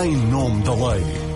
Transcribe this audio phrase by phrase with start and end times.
[0.00, 1.32] em nome da lei.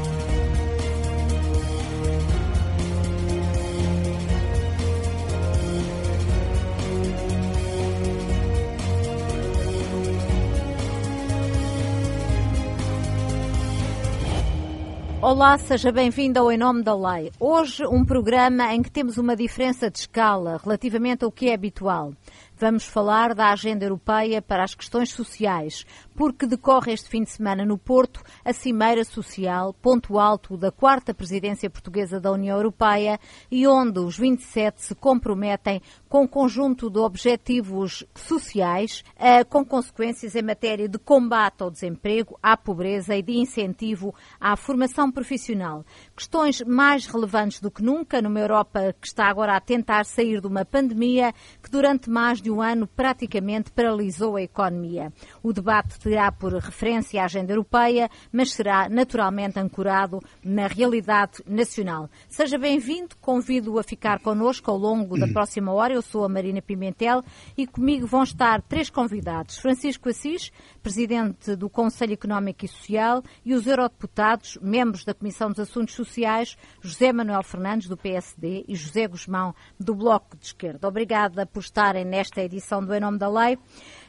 [15.21, 17.33] Olá, seja bem-vindo ao Em Nome da Lei.
[17.39, 22.13] Hoje, um programa em que temos uma diferença de escala relativamente ao que é habitual.
[22.59, 25.85] Vamos falar da agenda europeia para as questões sociais,
[26.15, 31.13] porque decorre este fim de semana no Porto a Cimeira Social, ponto alto da quarta
[31.13, 36.99] presidência portuguesa da União Europeia e onde os 27 se comprometem com um conjunto de
[36.99, 43.33] objetivos sociais eh, com consequências em matéria de combate ao desemprego, à pobreza e de
[43.33, 45.85] incentivo à formação profissional.
[46.17, 50.47] Questões mais relevantes do que nunca numa Europa que está agora a tentar sair de
[50.47, 55.13] uma pandemia que durante mais de um ano praticamente paralisou a economia.
[55.43, 62.09] O debate terá por referência a agenda europeia, mas será naturalmente ancorado na realidade nacional.
[62.29, 65.95] Seja bem-vindo, convido-o a ficar connosco ao longo da próxima hora.
[65.95, 67.21] Eu sou a Marina Pimentel
[67.59, 70.53] e comigo vão estar três convidados: Francisco Assis,
[70.87, 76.57] presidente do Conselho Económico e Social, e os eurodeputados, membros da Comissão dos Assuntos Sociais,
[76.81, 80.87] José Manuel Fernandes, do PSD, e José Guzmão, do Bloco de Esquerda.
[80.87, 83.59] Obrigada por estarem nesta edição do Em Nome da Lei.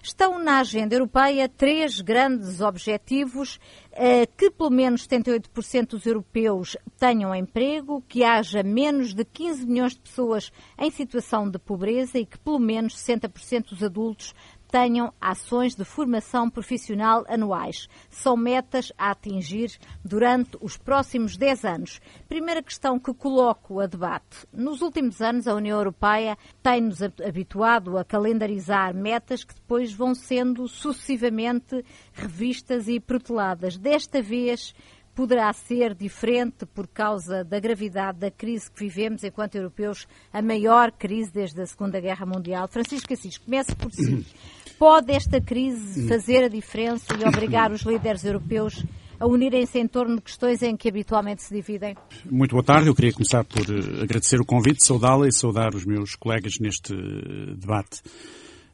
[0.04, 3.60] Estão na agenda europeia três grandes objetivos
[3.92, 9.94] eh, que pelo menos 78% dos europeus tenham emprego, que haja menos de 15 milhões
[9.94, 14.36] de pessoas em situação de pobreza e que pelo menos 60% dos adultos
[14.68, 17.88] tenham ações de formação profissional anuais.
[18.10, 22.02] São metas a atingir durante os próximos 10 anos.
[22.28, 24.46] Primeira questão que coloco a debate.
[24.52, 30.68] Nos últimos anos, a União Europeia tem-nos habituado a calendarizar metas que depois vão sendo
[30.68, 33.78] sucessivamente revistas e proteladas.
[33.78, 34.74] Desta vez,
[35.18, 40.92] poderá ser diferente por causa da gravidade da crise que vivemos enquanto europeus, a maior
[40.92, 42.68] crise desde a Segunda Guerra Mundial.
[42.68, 44.24] Francisco Assis, comece por si.
[44.78, 48.86] Pode esta crise fazer a diferença e obrigar os líderes europeus
[49.20, 51.98] a unirem-se em torno de questões em que habitualmente se dividem?
[52.30, 52.88] Muito boa tarde.
[52.88, 56.94] Eu queria começar por eh, agradecer o convite, saudá-la e saudar os meus colegas neste
[56.94, 58.04] eh, debate.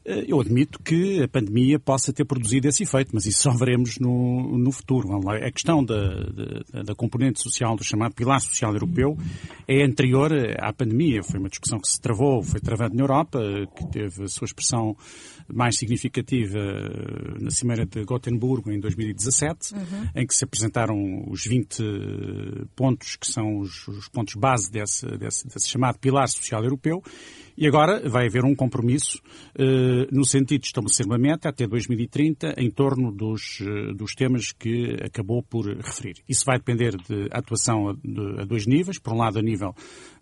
[0.04, 3.98] Eh, eu admito que a pandemia possa ter produzido esse efeito, mas isso só veremos
[3.98, 5.08] no, no futuro.
[5.28, 5.96] A questão da,
[6.72, 9.16] da, da, componente social do chamado pilar social europeu
[9.66, 11.22] é anterior à pandemia.
[11.22, 13.40] Foi uma discussão que se travou, foi travada na Europa,
[13.74, 14.96] que teve a sua expressão
[15.52, 16.58] mais significativa
[17.40, 20.08] na Cimeira de Gotemburgo em 2017, uhum.
[20.14, 21.82] em que se apresentaram os 20
[22.76, 27.02] pontos que são os, os pontos base desse, desse, desse chamado pilar social europeu
[27.56, 29.20] e agora vai haver um compromisso
[29.58, 34.52] uh, no sentido de estabelecer uma meta até 2030 em torno dos, uh, dos temas
[34.52, 36.16] que acabou por referir.
[36.28, 38.98] Isso vai depender de atuação a, de, a dois níveis.
[38.98, 39.74] Por um lado, a nível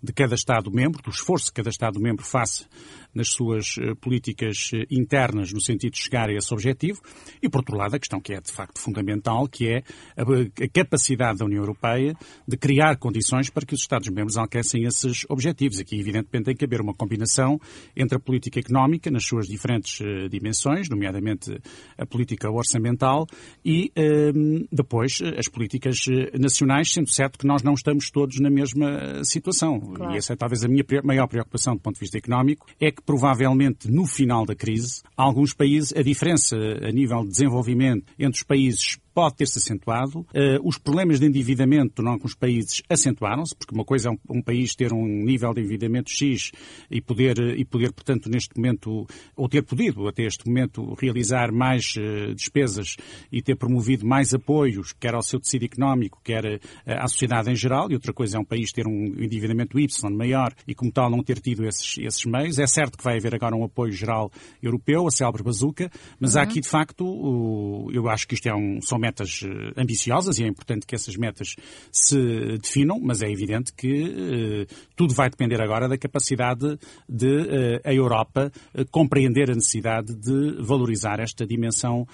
[0.03, 2.67] de cada Estado-membro, do esforço que cada Estado-membro faça
[3.15, 7.01] nas suas uh, políticas internas no sentido de chegar a esse objetivo.
[7.43, 9.83] E, por outro lado, a questão que é de facto fundamental, que é
[10.17, 12.15] a, capacidade da União Europeia
[12.47, 15.79] de criar condições para que os Estados-membros alcancem esses objetivos.
[15.79, 17.59] Aqui, evidentemente, tem que haver uma combinação
[17.97, 21.57] entre a política económica nas suas diferentes uh, dimensões, nomeadamente
[21.97, 23.27] a política orçamental,
[23.65, 28.51] e uh, depois as políticas eh, nacionais, sendo certo que nós não estamos todos na
[28.51, 29.79] mesma situação.
[29.81, 30.15] Claro.
[30.15, 33.02] E essa é talvez a minha maior preocupação do ponto de vista económico, é que
[33.05, 38.43] provavelmente no final da crise, alguns países, a diferença a nível de desenvolvimento entre os
[38.43, 40.21] países pode ter-se acentuado.
[40.21, 44.75] Uh, os problemas de endividamento em alguns países acentuaram-se, porque uma coisa é um, país
[44.75, 46.53] ter um nível de endividamento X
[46.91, 49.07] e poder, e poder, portanto, neste momento,
[49.37, 52.97] ou ter podido até este momento realizar mais uh, despesas
[53.31, 57.91] e ter promovido mais apoios, quer ao seu tecido económico, quer à sociedade em geral,
[57.91, 61.23] e outra coisa é um país ter um endividamento Y maior e, como tal, não
[61.23, 62.59] ter tido esses, esses meios.
[62.59, 64.31] É certo que vai haver agora um apoio geral
[64.63, 66.41] europeu, a célebre bazuca, mas uhum.
[66.41, 70.45] há aqui, de facto, eu acho que isto é um, são metas eh, ambiciosas e
[70.45, 71.57] é importante que essas metas
[71.91, 72.17] se
[72.63, 76.79] definam, mas é evidente que uh, tudo vai depender agora da capacidade
[77.09, 78.53] de uh, a Europa
[78.91, 82.07] compreender a necessidade de valorizar esta dimensão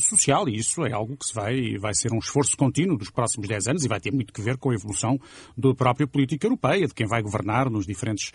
[0.00, 3.48] social e isso é algo que se vai, vai ser um esforço contínuo dos próximos
[3.48, 5.18] 10 anos e vai ter muito que ver com a evolução
[5.56, 8.32] da própria política europeia, de quem vai governar nos diferentes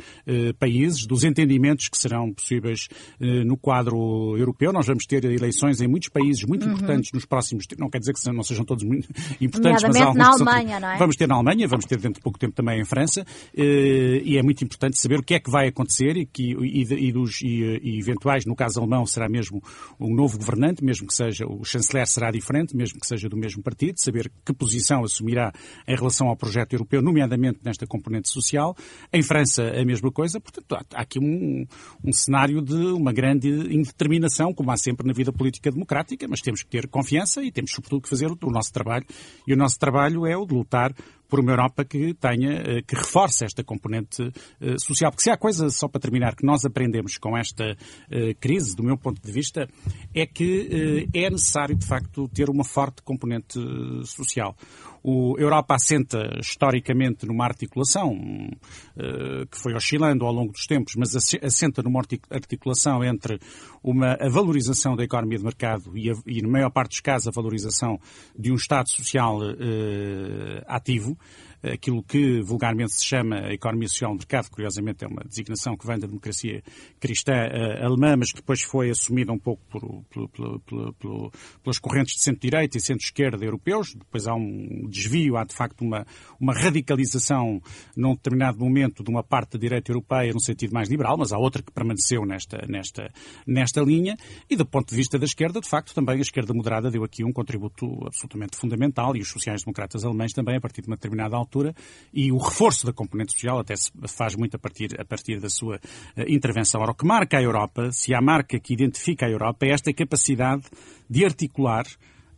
[0.60, 2.88] países, dos entendimentos que serão possíveis
[3.20, 4.74] no quadro europeu.
[4.74, 6.74] Nós vamos ter eleições em muitos países muito uhum.
[6.74, 9.08] importantes nos próximos próximos, não quer dizer que não sejam todos muito
[9.42, 10.98] importantes, mas há na Alemanha, não é?
[10.98, 14.44] Vamos ter na Alemanha, vamos ter dentro de pouco tempo também em França, e é
[14.44, 17.80] muito importante saber o que é que vai acontecer e, que, e, e dos e,
[17.82, 19.62] e eventuais, no caso alemão, será mesmo
[20.00, 23.62] um novo governante, mesmo que seja, o chanceler será diferente, mesmo que seja do mesmo
[23.62, 25.52] partido, saber que posição assumirá
[25.88, 28.76] em relação ao projeto europeu, nomeadamente nesta componente social.
[29.12, 30.40] Em França, a mesma coisa.
[30.40, 31.66] Portanto, há aqui um,
[32.04, 36.64] um cenário de uma grande indeterminação, como há sempre na vida política democrática, mas temos
[36.64, 39.06] que ter confiança e temos, sobretudo, que fazer o, nosso trabalho.
[39.48, 40.94] E o nosso trabalho é o de lutar
[41.28, 44.22] por uma Europa que tenha, eh, que reforce esta componente
[44.60, 45.12] eh, social.
[45.12, 47.78] Porque se há coisa, só para terminar, que nós aprendemos com esta
[48.10, 49.66] eh, crise, do meu ponto de vista,
[50.14, 53.58] é que é necessário, de facto, ter uma forte componente
[54.06, 54.56] social.
[55.04, 61.16] O Europa assenta historicamente numa articulação uh, que foi oscilando ao longo dos tempos, mas
[61.16, 63.40] assenta numa articulação entre
[63.84, 67.28] uma, a valorização da economia de mercado e, a, e, na maior parte dos casos,
[67.28, 68.00] a valorização
[68.38, 71.18] de um Estado social uh, ativo
[71.64, 75.86] aquilo que vulgarmente se chama a economia social de mercado, curiosamente é uma designação que
[75.86, 76.64] vem da democracia
[77.00, 80.60] cristã uh, alemã, mas que depois foi assumida um pouco por, por,
[80.94, 81.32] por,
[81.64, 83.94] pelas correntes de centro-direita e centro-esquerda europeus.
[83.94, 86.06] Depois há um desvio, há de facto uma,
[86.40, 87.62] uma radicalização
[87.96, 91.38] num determinado momento de uma parte da direita europeia no sentido mais liberal, mas há
[91.38, 93.12] outra que permaneceu nesta, nesta,
[93.46, 94.16] nesta linha.
[94.50, 97.24] E do ponto de vista da esquerda, de facto, também a esquerda moderada deu aqui
[97.24, 101.51] um contributo absolutamente fundamental e os sociais-democratas alemães também, a partir de uma determinada altura,
[101.52, 101.76] altura
[102.14, 105.50] e o reforço da componente social até se faz muito a partir, a partir da
[105.50, 106.82] sua uh, intervenção.
[106.82, 109.94] Ora, o que marca a Europa, se há marca que identifica a Europa, é esta
[109.94, 110.64] capacidade
[111.10, 111.86] de articular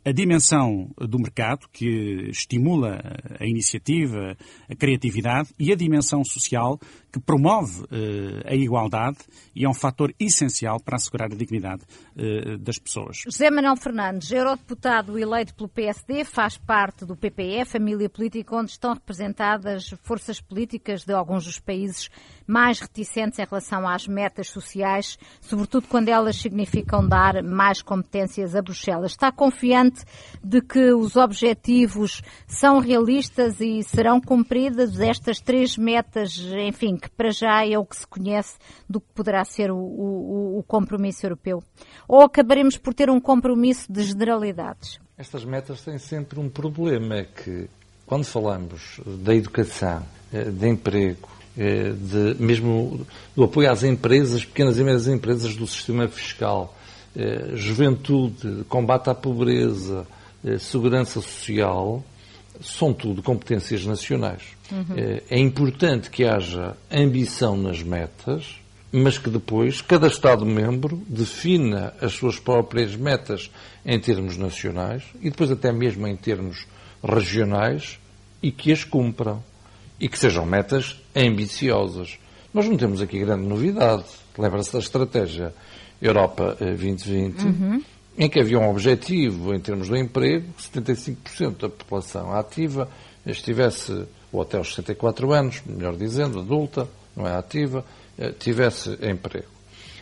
[0.05, 3.01] a dimensão do mercado, que estimula
[3.39, 4.35] a iniciativa,
[4.69, 6.79] a criatividade, e a dimensão social,
[7.11, 9.19] que promove eh, a igualdade
[9.55, 11.83] e é um fator essencial para assegurar a dignidade
[12.17, 13.17] eh, das pessoas.
[13.23, 18.93] José Manuel Fernandes, eurodeputado eleito pelo PSD, faz parte do PPE, família política onde estão
[18.93, 22.09] representadas forças políticas de alguns dos países
[22.47, 28.61] mais reticentes em relação às metas sociais, sobretudo quando elas significam dar mais competências a
[28.61, 29.11] Bruxelas.
[29.11, 30.03] Está confiante
[30.43, 36.37] de que os objetivos são realistas e serão cumpridas estas três metas,
[36.67, 38.57] enfim, que para já é o que se conhece
[38.89, 41.63] do que poderá ser o, o, o compromisso europeu?
[42.07, 44.99] Ou acabaremos por ter um compromisso de generalidades?
[45.17, 47.69] Estas metas têm sempre um problema, é que
[48.05, 53.05] quando falamos da educação, eh, de emprego, de, mesmo
[53.35, 56.75] do apoio às empresas, pequenas e médias empresas do sistema fiscal,
[57.15, 60.07] eh, juventude, combate à pobreza,
[60.43, 62.03] eh, segurança social,
[62.59, 64.41] são tudo competências nacionais.
[64.71, 64.95] Uhum.
[65.29, 68.59] É importante que haja ambição nas metas,
[68.91, 73.51] mas que depois cada Estado-membro defina as suas próprias metas
[73.85, 76.65] em termos nacionais e depois até mesmo em termos
[77.03, 77.99] regionais
[78.41, 79.43] e que as cumpram
[79.99, 82.17] e que sejam metas ambiciosas.
[82.53, 84.05] Nós não temos aqui grande novidade.
[84.37, 85.53] Lembra-se da estratégia
[86.01, 87.83] Europa 2020, eh, uhum.
[88.17, 92.89] em que havia um objetivo em termos do emprego, 75% da população ativa
[93.25, 97.85] estivesse, ou até aos 64 anos, melhor dizendo, adulta, não é ativa,
[98.17, 99.52] eh, tivesse emprego.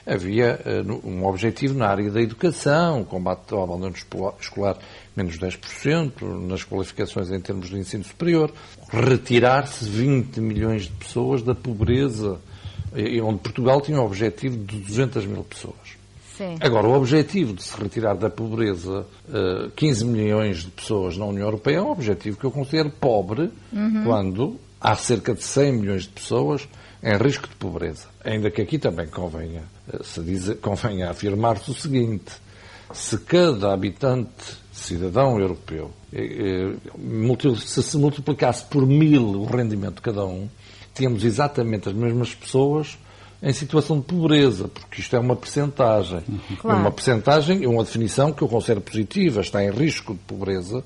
[0.06, 3.95] Havia uh, um objetivo na área da educação, combate ao abandono
[4.39, 4.77] escolar
[5.15, 8.51] menos 10%, nas qualificações em termos de ensino superior,
[8.89, 12.39] retirar-se 20 milhões de pessoas da pobreza,
[13.24, 16.01] onde Portugal tinha um objetivo de 200 mil pessoas.
[16.42, 16.56] Sim.
[16.59, 21.45] Agora, o objetivo de se retirar da pobreza uh, 15 milhões de pessoas na União
[21.45, 24.03] Europeia é um objetivo que eu considero pobre uhum.
[24.03, 26.67] quando há cerca de 100 milhões de pessoas
[27.03, 28.08] em risco de pobreza.
[28.24, 32.31] Ainda que aqui também convenha, eh, se diz, convenha afirmar-se o seguinte:
[32.93, 40.01] se cada habitante cidadão europeu, eh, eh, se se multiplicasse por mil o rendimento de
[40.01, 40.50] cada um,
[40.93, 42.98] tínhamos exatamente as mesmas pessoas
[43.43, 46.21] em situação de pobreza, porque isto é uma percentagem.
[46.60, 46.79] Claro.
[46.79, 50.83] Uma percentagem é uma definição que eu considero positiva, está em risco de pobreza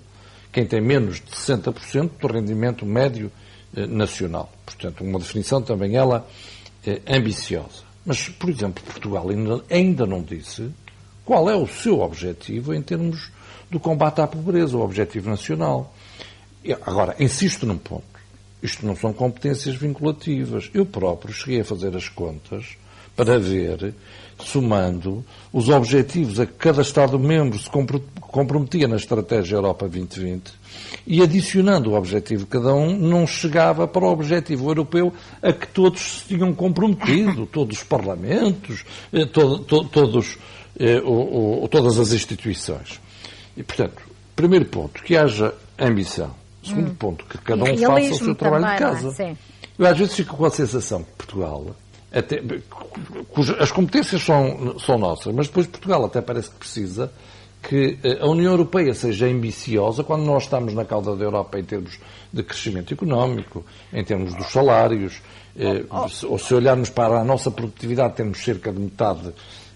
[0.51, 3.29] quem tem menos de 60% do rendimento médio
[3.75, 4.49] eh, nacional.
[4.65, 6.25] Portanto, uma definição também ela
[7.07, 7.83] ambiciosa.
[8.05, 10.69] Mas, por exemplo, Portugal ainda, ainda não disse
[11.23, 13.31] qual é o seu objetivo em termos
[13.69, 15.93] do combate à pobreza, o objetivo nacional.
[16.85, 18.03] Agora, insisto num ponto.
[18.61, 20.69] Isto não são competências vinculativas.
[20.73, 22.77] Eu próprio cheguei a fazer as contas
[23.15, 23.93] para ver,
[24.43, 27.69] somando, os objetivos a que cada Estado-membro se
[28.21, 30.51] comprometia na Estratégia Europa 2020
[31.07, 35.67] e adicionando o objetivo de cada um, não chegava para o objetivo europeu a que
[35.67, 40.37] todos se tinham comprometido, todos os parlamentos, eh, to, todos,
[40.79, 42.99] eh, o, o, todas as instituições.
[43.55, 44.01] E, portanto,
[44.35, 46.31] primeiro ponto, que haja ambição.
[46.63, 46.95] Segundo hum.
[46.95, 49.23] ponto, que cada um faça o seu trabalho de casa.
[49.23, 49.35] É?
[49.77, 51.75] Eu às vezes fico com a sensação que Portugal,
[52.15, 52.41] até,
[53.59, 57.11] as competências são, são nossas, mas depois Portugal até parece que precisa
[57.61, 61.63] que eh, a União Europeia seja ambiciosa quando nós estamos na cauda da Europa em
[61.63, 61.99] termos
[62.31, 65.21] de crescimento económico, em termos dos salários,
[65.57, 65.83] eh,
[66.23, 69.33] ou se olharmos para a nossa produtividade, temos cerca de metade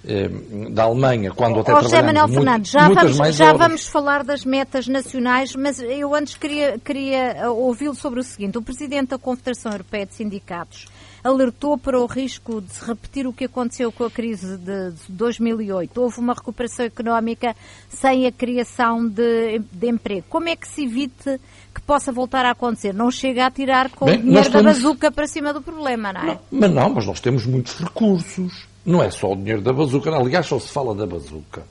[0.07, 0.29] eh,
[0.69, 4.45] da Alemanha, quando até oh, José Manuel muito, Fernandes, já, vamos, já vamos falar das
[4.45, 8.57] metas nacionais, mas eu antes queria, queria ouvi-lo sobre o seguinte.
[8.57, 10.85] O Presidente da Confederação Europeia de Sindicatos
[11.23, 16.01] alertou para o risco de se repetir o que aconteceu com a crise de 2008.
[16.01, 17.55] Houve uma recuperação económica
[17.89, 20.25] sem a criação de, de emprego.
[20.29, 21.39] Como é que se evite
[21.73, 22.93] que possa voltar a acontecer?
[22.93, 24.63] Não chega a tirar com Bem, o dinheiro temos...
[24.63, 26.25] da bazuca para cima do problema, não é?
[26.25, 28.67] Não, mas não, mas nós temos muitos recursos.
[28.85, 30.09] Não é só o dinheiro da bazuca.
[30.11, 31.63] Aliás, só se fala da bazuca.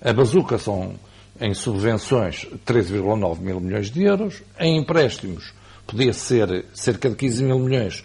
[0.00, 0.94] A bazuca são,
[1.40, 4.42] em subvenções, 13,9 mil milhões de euros.
[4.58, 5.52] Em empréstimos,
[5.86, 8.04] podia ser cerca de 15 mil milhões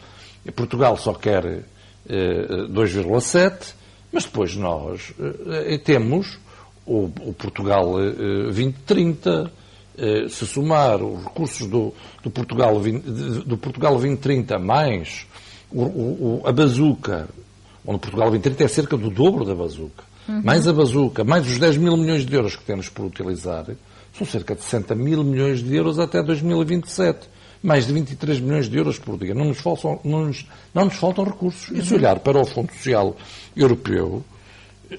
[0.55, 1.63] Portugal só quer
[2.07, 3.73] eh, 2,7,
[4.11, 6.39] mas depois nós eh, temos
[6.87, 9.51] o, Portugal eh, 2030,
[9.97, 13.03] eh, se somar os recursos do, do, Portugal, 20,
[13.45, 15.27] do Portugal 2030 mais
[15.69, 17.27] o, o, a bazuca,
[17.85, 20.41] onde Portugal 2030 é cerca do dobro da bazuca, uhum.
[20.43, 23.65] mais a bazuca, mais os 10 mil milhões de euros que temos por utilizar,
[24.17, 27.27] são cerca de 60 mil milhões de euros até 2027
[27.67, 29.35] mais de 23 milhões de euros por dia.
[29.35, 31.69] Não nos faltam, não nos, não nos faltam recursos.
[31.77, 33.13] E se olhar para o Fundo Social
[33.53, 34.23] Europeu,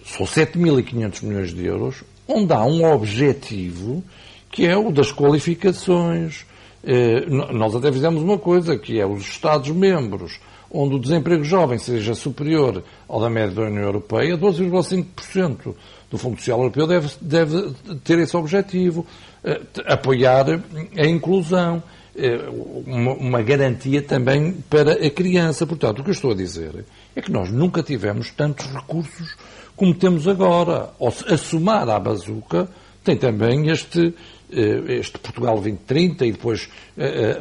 [0.04, 4.04] são 7.500 milhões de euros, onde há um objetivo
[4.50, 6.44] que é o das qualificações.
[6.84, 10.38] Eh, nós até fizemos uma coisa, que é os Estados-membros,
[10.70, 15.74] onde o desemprego jovem seja superior ao da média da União Europeia, 12,5%
[16.10, 17.72] do Fundo Social Europeu deve, deve
[18.04, 19.06] ter esse objetivo,
[19.42, 20.60] eh, apoiar
[20.98, 21.82] a inclusão.
[22.20, 22.48] Eh,
[22.84, 25.64] uma, uma, garantia também para a criança.
[25.64, 26.84] Portanto, o que eu estou a dizer
[27.14, 29.36] é que nós nunca tivemos tantos recursos
[29.76, 30.90] como temos agora.
[30.98, 32.68] Ou se, a somar à bazuca,
[33.04, 34.12] tem também este,
[34.50, 37.38] eh, este Portugal 2030 e depois eh,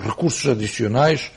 [0.00, 1.30] recursos adicionais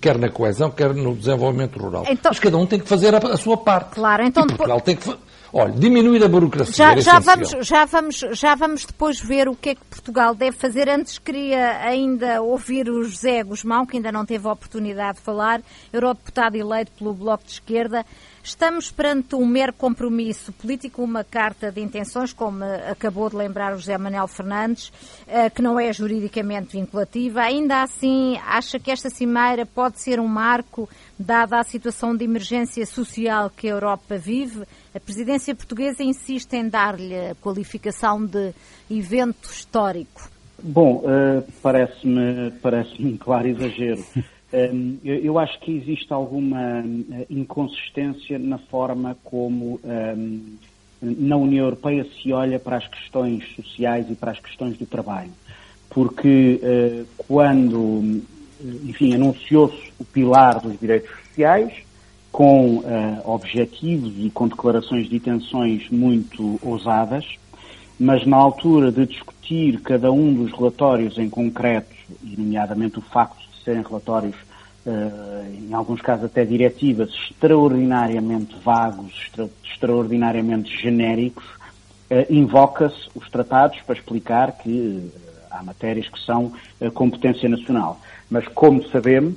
[0.00, 2.04] quer na coesão, quer no desenvolvimento rural.
[2.08, 3.96] Então, Mas cada um tem que fazer a, a sua parte.
[3.96, 5.14] Claro, então e Portugal tem que
[5.52, 6.74] Olha, diminuir a burocracia.
[6.74, 10.56] Já, já vamos, já, vamos, já vamos depois ver o que é que Portugal deve
[10.56, 10.88] fazer.
[10.88, 15.60] Antes queria ainda ouvir o José Guzmão, que ainda não teve a oportunidade de falar,
[15.92, 18.04] eurodeputado eleito pelo Bloco de Esquerda.
[18.46, 23.76] Estamos perante um mero compromisso político, uma carta de intenções, como acabou de lembrar o
[23.76, 24.92] José Manuel Fernandes,
[25.26, 27.40] eh, que não é juridicamente vinculativa.
[27.40, 32.84] Ainda assim, acha que esta cimeira pode ser um marco, dada a situação de emergência
[32.86, 34.64] social que a Europa vive?
[34.94, 38.52] A presidência portuguesa insiste em dar-lhe a qualificação de
[38.90, 40.30] evento histórico.
[40.62, 44.04] Bom, uh, parece-me parece um claro exagero.
[44.52, 50.56] Um, eu, eu, acho que existe alguma uh, inconsistência na forma como um,
[51.00, 55.30] na União Europeia se olha para as questões sociais e para as questões do trabalho.
[55.90, 58.22] Porque uh, quando,
[58.60, 61.72] enfim, anunciou-se o pilar dos direitos sociais,
[62.36, 62.84] com uh,
[63.24, 67.24] objetivos e com declarações de intenções muito ousadas,
[67.98, 73.42] mas na altura de discutir cada um dos relatórios em concreto, e nomeadamente o facto
[73.64, 74.36] serem relatórios,
[74.84, 83.80] uh, em alguns casos até diretivas, extraordinariamente vagos, extra extraordinariamente genéricos, uh, invoca-se os tratados
[83.80, 85.10] para explicar que
[85.50, 86.52] há matérias que são
[86.92, 87.98] competência nacional.
[88.30, 89.36] Mas, como sabemos,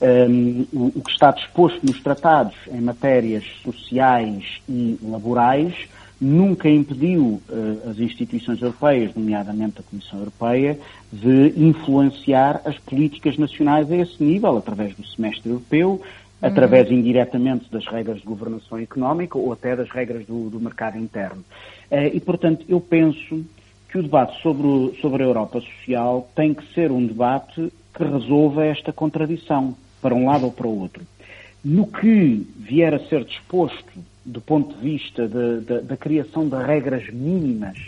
[0.00, 5.74] um, o, que está disposto nos tratados em matérias sociais e laborais
[6.20, 10.78] nunca impediu uh, as instituições europeias, nomeadamente a Comissão Europeia,
[11.12, 16.00] de influenciar as políticas nacionais a esse nível, através do semestre europeu, uhum.
[16.40, 21.44] através indiretamente das regras de governação económica ou até das regras do, do mercado interno.
[21.90, 23.44] Uh, e, portanto, eu penso
[23.88, 28.04] que o debate sobre, o, sobre a Europa social tem que ser um debate que
[28.04, 31.02] resolva esta contradição, para um lado ou para o outro.
[31.64, 33.92] No que vier a ser disposto
[34.24, 37.78] do ponto de vista de, de, da criação de regras mínimas,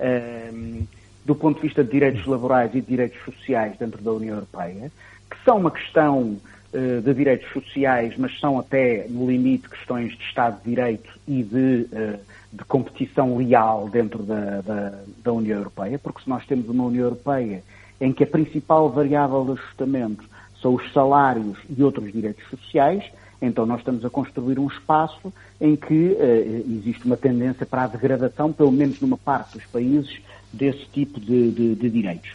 [0.00, 0.86] um, ehm,
[1.24, 4.90] do ponto de vista de direitos laborais e de direitos sociais dentro da União Europeia,
[5.30, 6.38] que são uma questão
[6.72, 11.42] uh, de direitos sociais, mas são até, no limite, questões de Estado de Direito e
[11.42, 12.18] de, uh,
[12.52, 17.04] de competição leal dentro da, da, da União Europeia, porque se nós temos uma União
[17.04, 17.62] Europeia
[18.00, 20.24] em que a principal variável de ajustamento
[20.60, 23.04] são os salários e outros direitos sociais,
[23.40, 27.86] então nós estamos a construir um espaço em que uh, existe uma tendência para a
[27.86, 30.20] degradação, pelo menos numa parte dos países,
[30.52, 32.30] desse tipo de, de, de direitos.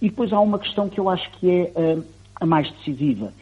[0.00, 2.04] E depois há uma questão que eu acho que é uh,
[2.36, 3.32] a mais decisiva.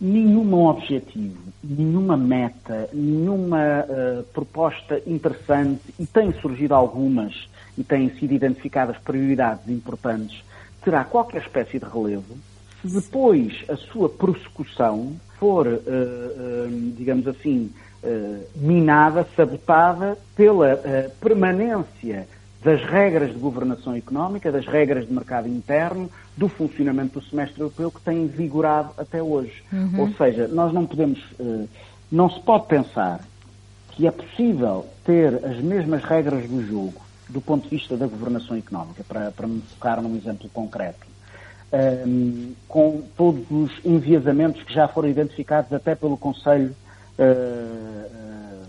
[0.00, 8.32] Nenhum objetivo, nenhuma meta, nenhuma uh, proposta interessante, e têm surgido algumas, e têm sido
[8.32, 10.42] identificadas prioridades importantes,
[10.84, 12.36] terá qualquer espécie de relevo
[12.80, 20.80] se depois a sua prossecução for, uh, uh, digamos assim, uh, minada, sabotada pela
[21.20, 22.28] permanência
[22.62, 27.90] das regras de governação económica, das regras de mercado interno, do funcionamento do semestre europeu
[27.90, 29.62] que tem vigorado até hoje.
[29.72, 30.00] Uhum.
[30.00, 31.20] Ou seja, nós não podemos,
[32.10, 33.20] não se pode pensar
[33.92, 38.56] que é possível ter as mesmas regras do jogo do ponto de vista da governação
[38.56, 41.06] económica, para, para me focar num exemplo concreto,
[42.06, 46.74] um, com todos os enviesamentos que já foram identificados até pelo Conselho,
[47.18, 48.66] uh, uh,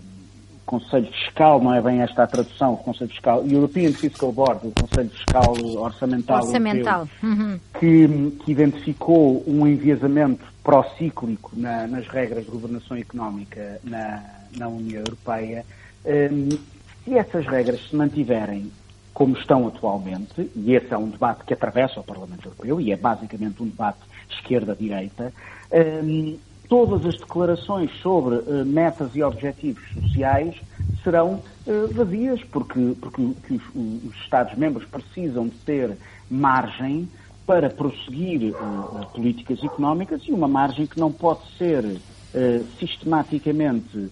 [0.66, 4.72] Conselho Fiscal, não é bem esta a tradução, o Conselho Fiscal, European Fiscal Board, o
[4.72, 7.08] Conselho Fiscal Orçamental, Orçamental.
[7.22, 7.60] Europeu, uhum.
[7.78, 14.22] que, que, identificou um enviesamento procíclico na, nas regras de governação económica na,
[14.56, 15.64] na União Europeia.
[16.04, 16.48] Um,
[17.10, 18.70] se essas regras se mantiverem
[19.12, 22.96] como estão atualmente, e esse é um debate que atravessa o Parlamento Europeu e é
[22.96, 23.98] basicamente um debate
[24.30, 25.32] esquerda-direita,
[26.04, 26.38] um,
[26.68, 30.54] todas as declarações sobre uh, metas e objetivos sociais
[31.02, 35.96] serão uh, vazias, porque, porque os, os Estados-membros precisam de ter
[36.30, 37.08] margem
[37.44, 41.84] para prosseguir uh, políticas económicas e uma margem que não pode ser
[42.78, 44.08] sistematicamente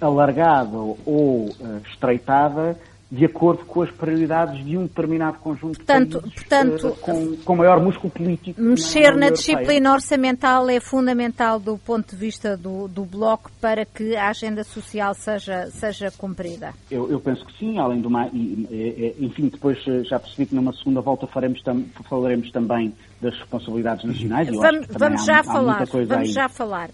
[0.00, 1.48] alargada ou
[1.90, 2.76] estreitada
[3.12, 7.36] de acordo com as prioridades de um determinado conjunto portanto, de países portanto, uh, com,
[7.36, 8.58] com, maior músculo político.
[8.58, 13.84] Mexer na, na disciplina orçamental é fundamental do ponto de vista do, do Bloco para
[13.84, 16.72] que a agenda social seja, seja cumprida.
[16.90, 20.72] Eu, eu penso que sim, além do mais, enfim, depois eh, já percebi que numa
[20.72, 24.48] segunda volta faremos tam, falaremos também das responsabilidades nacionais.
[24.48, 26.90] Vamos, vamos, já há, falar, há vamos já falar.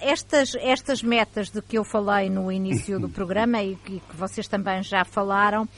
[0.00, 4.82] Estas, estas metas de que eu falei no início do programa e que, vocês também
[4.82, 5.68] já falaram,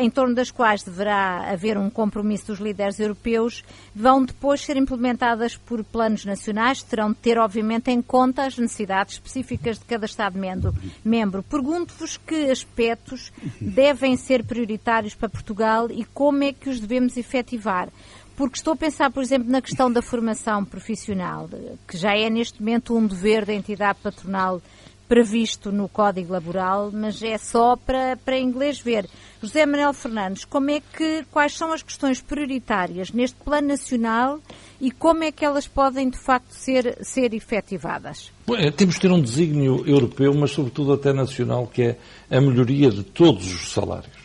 [0.00, 5.56] em torno das quais deverá haver um compromisso dos líderes europeus, vão depois ser implementadas
[5.56, 10.74] por planos nacionais, terão de ter, obviamente, em conta as necessidades específicas de cada Estado-membro.
[11.02, 11.42] Membro.
[11.42, 17.88] Pergunto-vos que aspectos devem ser prioritários para Portugal e como é que os devemos efetivar.
[18.36, 21.48] Porque estou a pensar, por exemplo, na questão da formação profissional,
[21.88, 24.60] que já é neste momento um dever da entidade patronal
[25.08, 29.08] previsto no Código Laboral, mas é só para, para inglês ver.
[29.40, 34.40] José Manuel Fernandes, como é que, quais são as questões prioritárias neste plano nacional
[34.80, 38.32] e como é que elas podem, de facto, ser, ser efetivadas?
[38.46, 41.98] Bom, é, temos de ter um desígnio europeu, mas sobretudo até nacional, que é
[42.30, 44.16] a melhoria de todos os salários.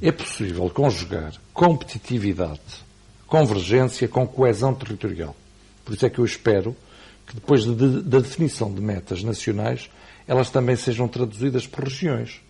[0.00, 2.84] É possível conjugar competitividade
[3.26, 5.34] convergência com coesão territorial.
[5.84, 6.76] Por isso é que eu espero
[7.26, 9.90] que depois de, de, da definição de metas nacionais,
[10.26, 12.40] elas também sejam traduzidas por regiões.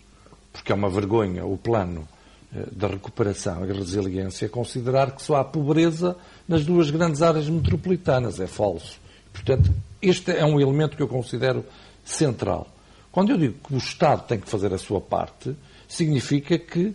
[0.52, 2.06] Porque é uma vergonha o plano
[2.54, 8.38] eh, da recuperação e resiliência considerar que só há pobreza nas duas grandes áreas metropolitanas.
[8.40, 8.98] É falso.
[9.32, 11.64] Portanto, este é um elemento que eu considero
[12.04, 12.68] central.
[13.10, 15.56] Quando eu digo que o Estado tem que fazer a sua parte,
[15.88, 16.94] significa que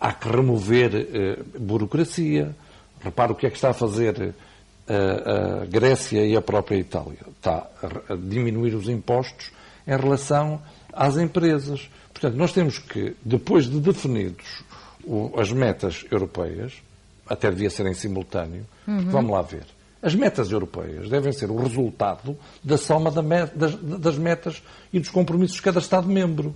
[0.00, 2.54] há que remover eh, burocracia,
[3.00, 4.34] Repara o que é que está a fazer
[4.88, 7.18] a, eh, a Grécia e a própria Itália.
[7.36, 7.66] Está
[8.08, 9.50] a diminuir os impostos
[9.86, 10.60] em relação
[10.92, 11.88] às empresas.
[12.12, 14.64] Portanto, nós temos que, depois de definidos
[15.36, 16.72] as metas europeias,
[17.28, 19.10] até devia ser em simultâneo, uhum.
[19.10, 19.64] vamos lá ver.
[20.02, 25.62] As metas europeias devem ser o resultado da soma das metas e dos compromissos de
[25.62, 26.54] cada Estado-membro.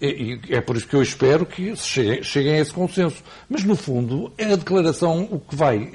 [0.00, 3.22] E, é por isso que eu espero que cheguem, a esse consenso.
[3.48, 5.90] Mas, no fundo, é a declaração, o que, vai,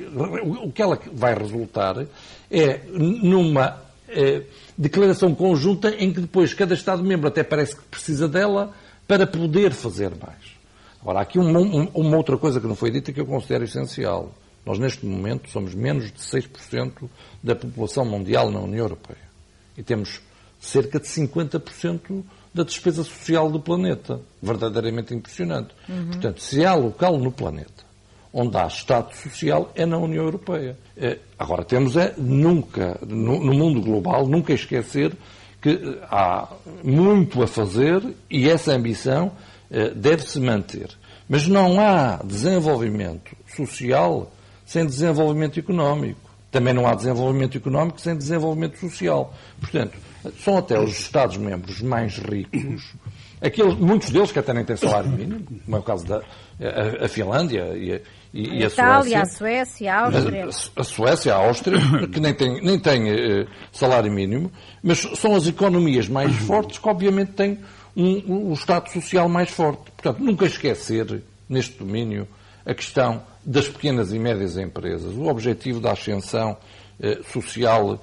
[0.63, 2.05] o que ela vai resultar
[2.49, 4.43] é numa é,
[4.77, 8.73] declaração conjunta em que depois cada Estado-membro até parece que precisa dela
[9.07, 10.59] para poder fazer mais.
[11.01, 14.31] Agora, há aqui uma, uma outra coisa que não foi dita que eu considero essencial.
[14.65, 17.09] Nós, neste momento, somos menos de 6%
[17.41, 19.31] da população mundial na União Europeia.
[19.75, 20.21] E temos
[20.59, 24.19] cerca de 50% da despesa social do planeta.
[24.41, 25.73] Verdadeiramente impressionante.
[25.87, 26.07] Uhum.
[26.07, 27.91] Portanto, se há local no planeta
[28.33, 30.77] onde há Estado social, é na União Europeia.
[30.95, 35.15] É, agora, temos é nunca, no, no mundo global, nunca esquecer
[35.61, 36.47] que há
[36.83, 39.33] muito a fazer e essa ambição
[39.69, 40.89] é, deve-se manter.
[41.27, 44.31] Mas não há desenvolvimento social
[44.65, 46.31] sem desenvolvimento económico.
[46.49, 49.33] Também não há desenvolvimento económico sem desenvolvimento social.
[49.59, 49.97] Portanto,
[50.43, 52.93] São até os Estados-membros mais ricos,
[53.41, 56.21] aqueles, muitos deles que até nem têm salário mínimo, como é o caso da
[56.61, 57.99] a, a Finlândia e a,
[58.33, 59.21] e, a, Itália, Suécia.
[59.21, 60.49] a Suécia, a Áustria.
[60.75, 61.79] A, Suécia, a Áustria,
[62.13, 66.87] que nem tem, nem tem uh, salário mínimo, mas são as economias mais fortes que,
[66.87, 67.59] obviamente, têm
[67.95, 69.91] um, um Estado social mais forte.
[69.91, 72.27] Portanto, nunca esquecer, neste domínio,
[72.65, 76.55] a questão das pequenas e médias empresas, o objetivo da ascensão
[77.01, 77.97] eh, social eh,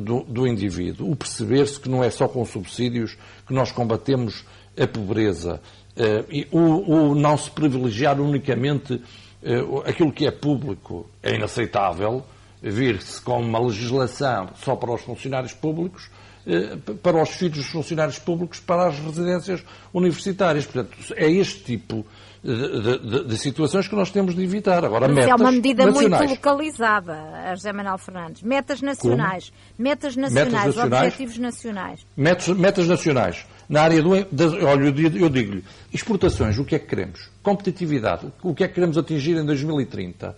[0.00, 4.44] do, do, indivíduo, o perceber-se que não é só com subsídios que nós combatemos
[4.78, 5.60] a pobreza,
[5.96, 9.02] eh, e o, o, não se privilegiar unicamente
[9.42, 11.08] eh, aquilo que é público.
[11.22, 12.24] É inaceitável,
[12.62, 16.10] vir-se com uma legislação só para os funcionários públicos,
[16.46, 20.64] eh, para os filhos dos funcionários públicos, para as residências universitárias.
[20.64, 22.06] Portanto, é este tipo
[22.42, 24.84] de, de, de, situações que nós temos de evitar.
[24.84, 26.20] Agora, Mas metas é uma medida nacionais.
[26.20, 28.42] muito localizada, José Manuel Fernandes.
[28.42, 29.52] Metas nacionais.
[29.78, 32.06] Metas nacionais, metas nacionais, objetivos nacionais.
[32.16, 33.46] Metas, metas nacionais.
[33.72, 34.10] Na área do.
[34.10, 37.30] olha, eu digo-lhe, exportações, o que é que queremos?
[37.42, 40.36] Competitividade, o que é que queremos atingir em 2030?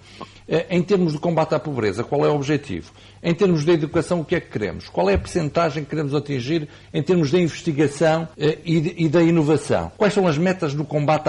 [0.49, 2.93] Eh, em termos de combate à pobreza, qual é o objetivo?
[3.21, 4.89] Em termos de educação, o que é que queremos?
[4.89, 9.91] Qual é a percentagem que queremos atingir em termos de investigação eh, e da inovação?
[9.99, 11.29] Quais são as metas do combate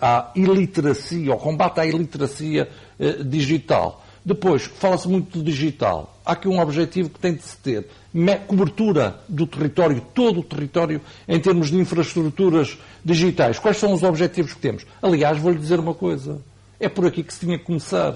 [0.00, 2.66] à iliteracia, ao combate à iliteracia
[2.98, 4.02] eh, digital?
[4.24, 6.11] Depois, fala-se muito do digital.
[6.24, 7.86] Há aqui um objetivo que tem de se ter.
[8.46, 13.58] Cobertura do território, todo o território, em termos de infraestruturas digitais.
[13.58, 14.86] Quais são os objetivos que temos?
[15.02, 16.40] Aliás, vou-lhe dizer uma coisa.
[16.78, 18.14] É por aqui que se tinha que começar.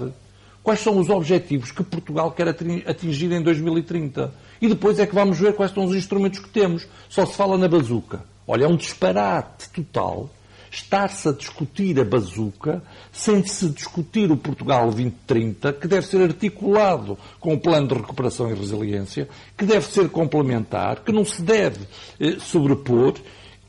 [0.63, 4.33] Quais são os objetivos que Portugal quer atingir em 2030?
[4.61, 6.87] E depois é que vamos ver quais são os instrumentos que temos.
[7.09, 8.23] Só se fala na bazuca.
[8.45, 10.29] Olha, é um disparate total
[10.71, 17.17] estar-se a discutir a bazuca sem se discutir o Portugal 2030, que deve ser articulado
[17.39, 19.27] com o plano de recuperação e resiliência,
[19.57, 21.85] que deve ser complementar, que não se deve
[22.19, 23.15] eh, sobrepor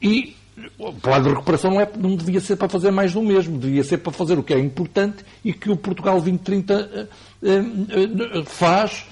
[0.00, 0.37] e
[0.78, 3.84] o plano de recuperação não, é, não devia ser para fazer mais do mesmo, devia
[3.84, 7.08] ser para fazer o que é importante e que o Portugal 2030
[7.42, 9.06] eh, eh, faz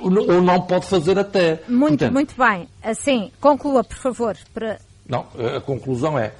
[0.00, 0.10] ou
[0.42, 1.62] não pode fazer até.
[1.68, 2.68] Muito, Portanto, muito bem.
[2.82, 4.36] Assim, conclua, por favor.
[4.54, 4.78] Para...
[5.08, 6.32] Não, a conclusão é eh,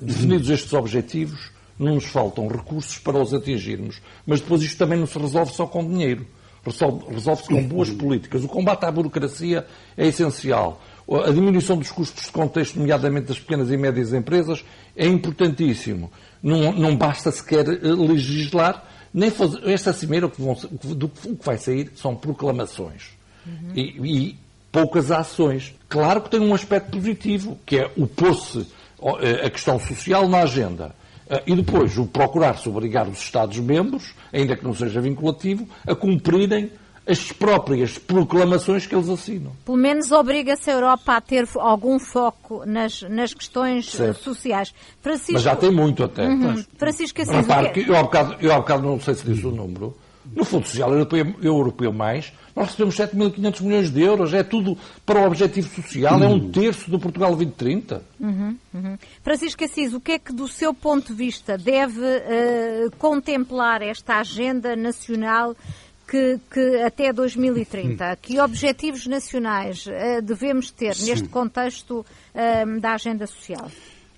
[0.00, 4.00] definidos estes objetivos, não nos faltam recursos para os atingirmos.
[4.26, 6.26] Mas depois isto também não se resolve só com dinheiro.
[6.64, 8.44] Resolve-se com boas políticas.
[8.44, 10.80] O combate à burocracia é essencial.
[11.26, 14.64] A diminuição dos custos de contexto, nomeadamente das pequenas e médias empresas,
[14.96, 16.10] é importantíssimo.
[16.40, 19.68] Não, não basta sequer eh, legislar, nem fazer.
[19.68, 23.10] Esta cimeira, o que, vão, o que vai sair são proclamações.
[23.44, 23.72] Uhum.
[23.74, 24.38] E, e
[24.70, 25.74] poucas ações.
[25.88, 28.64] Claro que tem um aspecto positivo, que é o pôr-se eh,
[29.44, 30.94] a questão social na agenda.
[31.28, 36.70] Eh, e depois o procurar-se obrigar os Estados-membros, ainda que não seja vinculativo, a cumprirem
[37.06, 39.52] as próprias proclamações que eles assinam.
[39.64, 44.22] Pelo menos obriga-se a Europa a ter algum foco nas, nas questões eh, certo.
[44.22, 44.74] sociais.
[45.00, 45.32] Francisco...
[45.32, 46.28] Mas já tem muito até.
[46.28, 46.62] Uhum.
[46.76, 49.50] Francisco Assis, Repare que eu há, bocado, eu há bocado não sei se disse o
[49.50, 49.96] número,
[50.34, 54.34] no Fundo Social Europeu, Europeu Mais, nós recebemos 7.500 milhões de euros.
[54.34, 56.18] É tudo para o objetivo social.
[56.18, 56.24] Uhum.
[56.24, 56.50] É um uhum.
[56.50, 58.02] terço do Portugal 2030.
[58.20, 58.98] Uhum, uhum.
[59.22, 64.18] Francisco Assis, o que é que, do seu ponto de vista, deve uh, contemplar esta
[64.18, 65.56] agenda nacional
[66.06, 68.16] que, que, até 2030?
[68.16, 71.10] Que objetivos nacionais uh, devemos ter Sim.
[71.10, 73.70] neste contexto uh, da agenda social?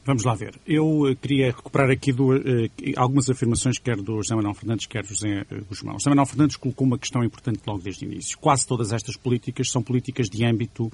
[0.06, 0.54] Vamos lá ver.
[0.66, 5.02] Eu uh, queria recuperar aqui do, uh, algumas afirmações, quer do José Manuel Fernandes, quer
[5.02, 5.94] do José uh, Guzmão.
[5.94, 8.36] José Manuel Fernandes colocou uma questão importante logo desde o início.
[8.36, 10.92] Quase todas estas políticas são políticas de âmbito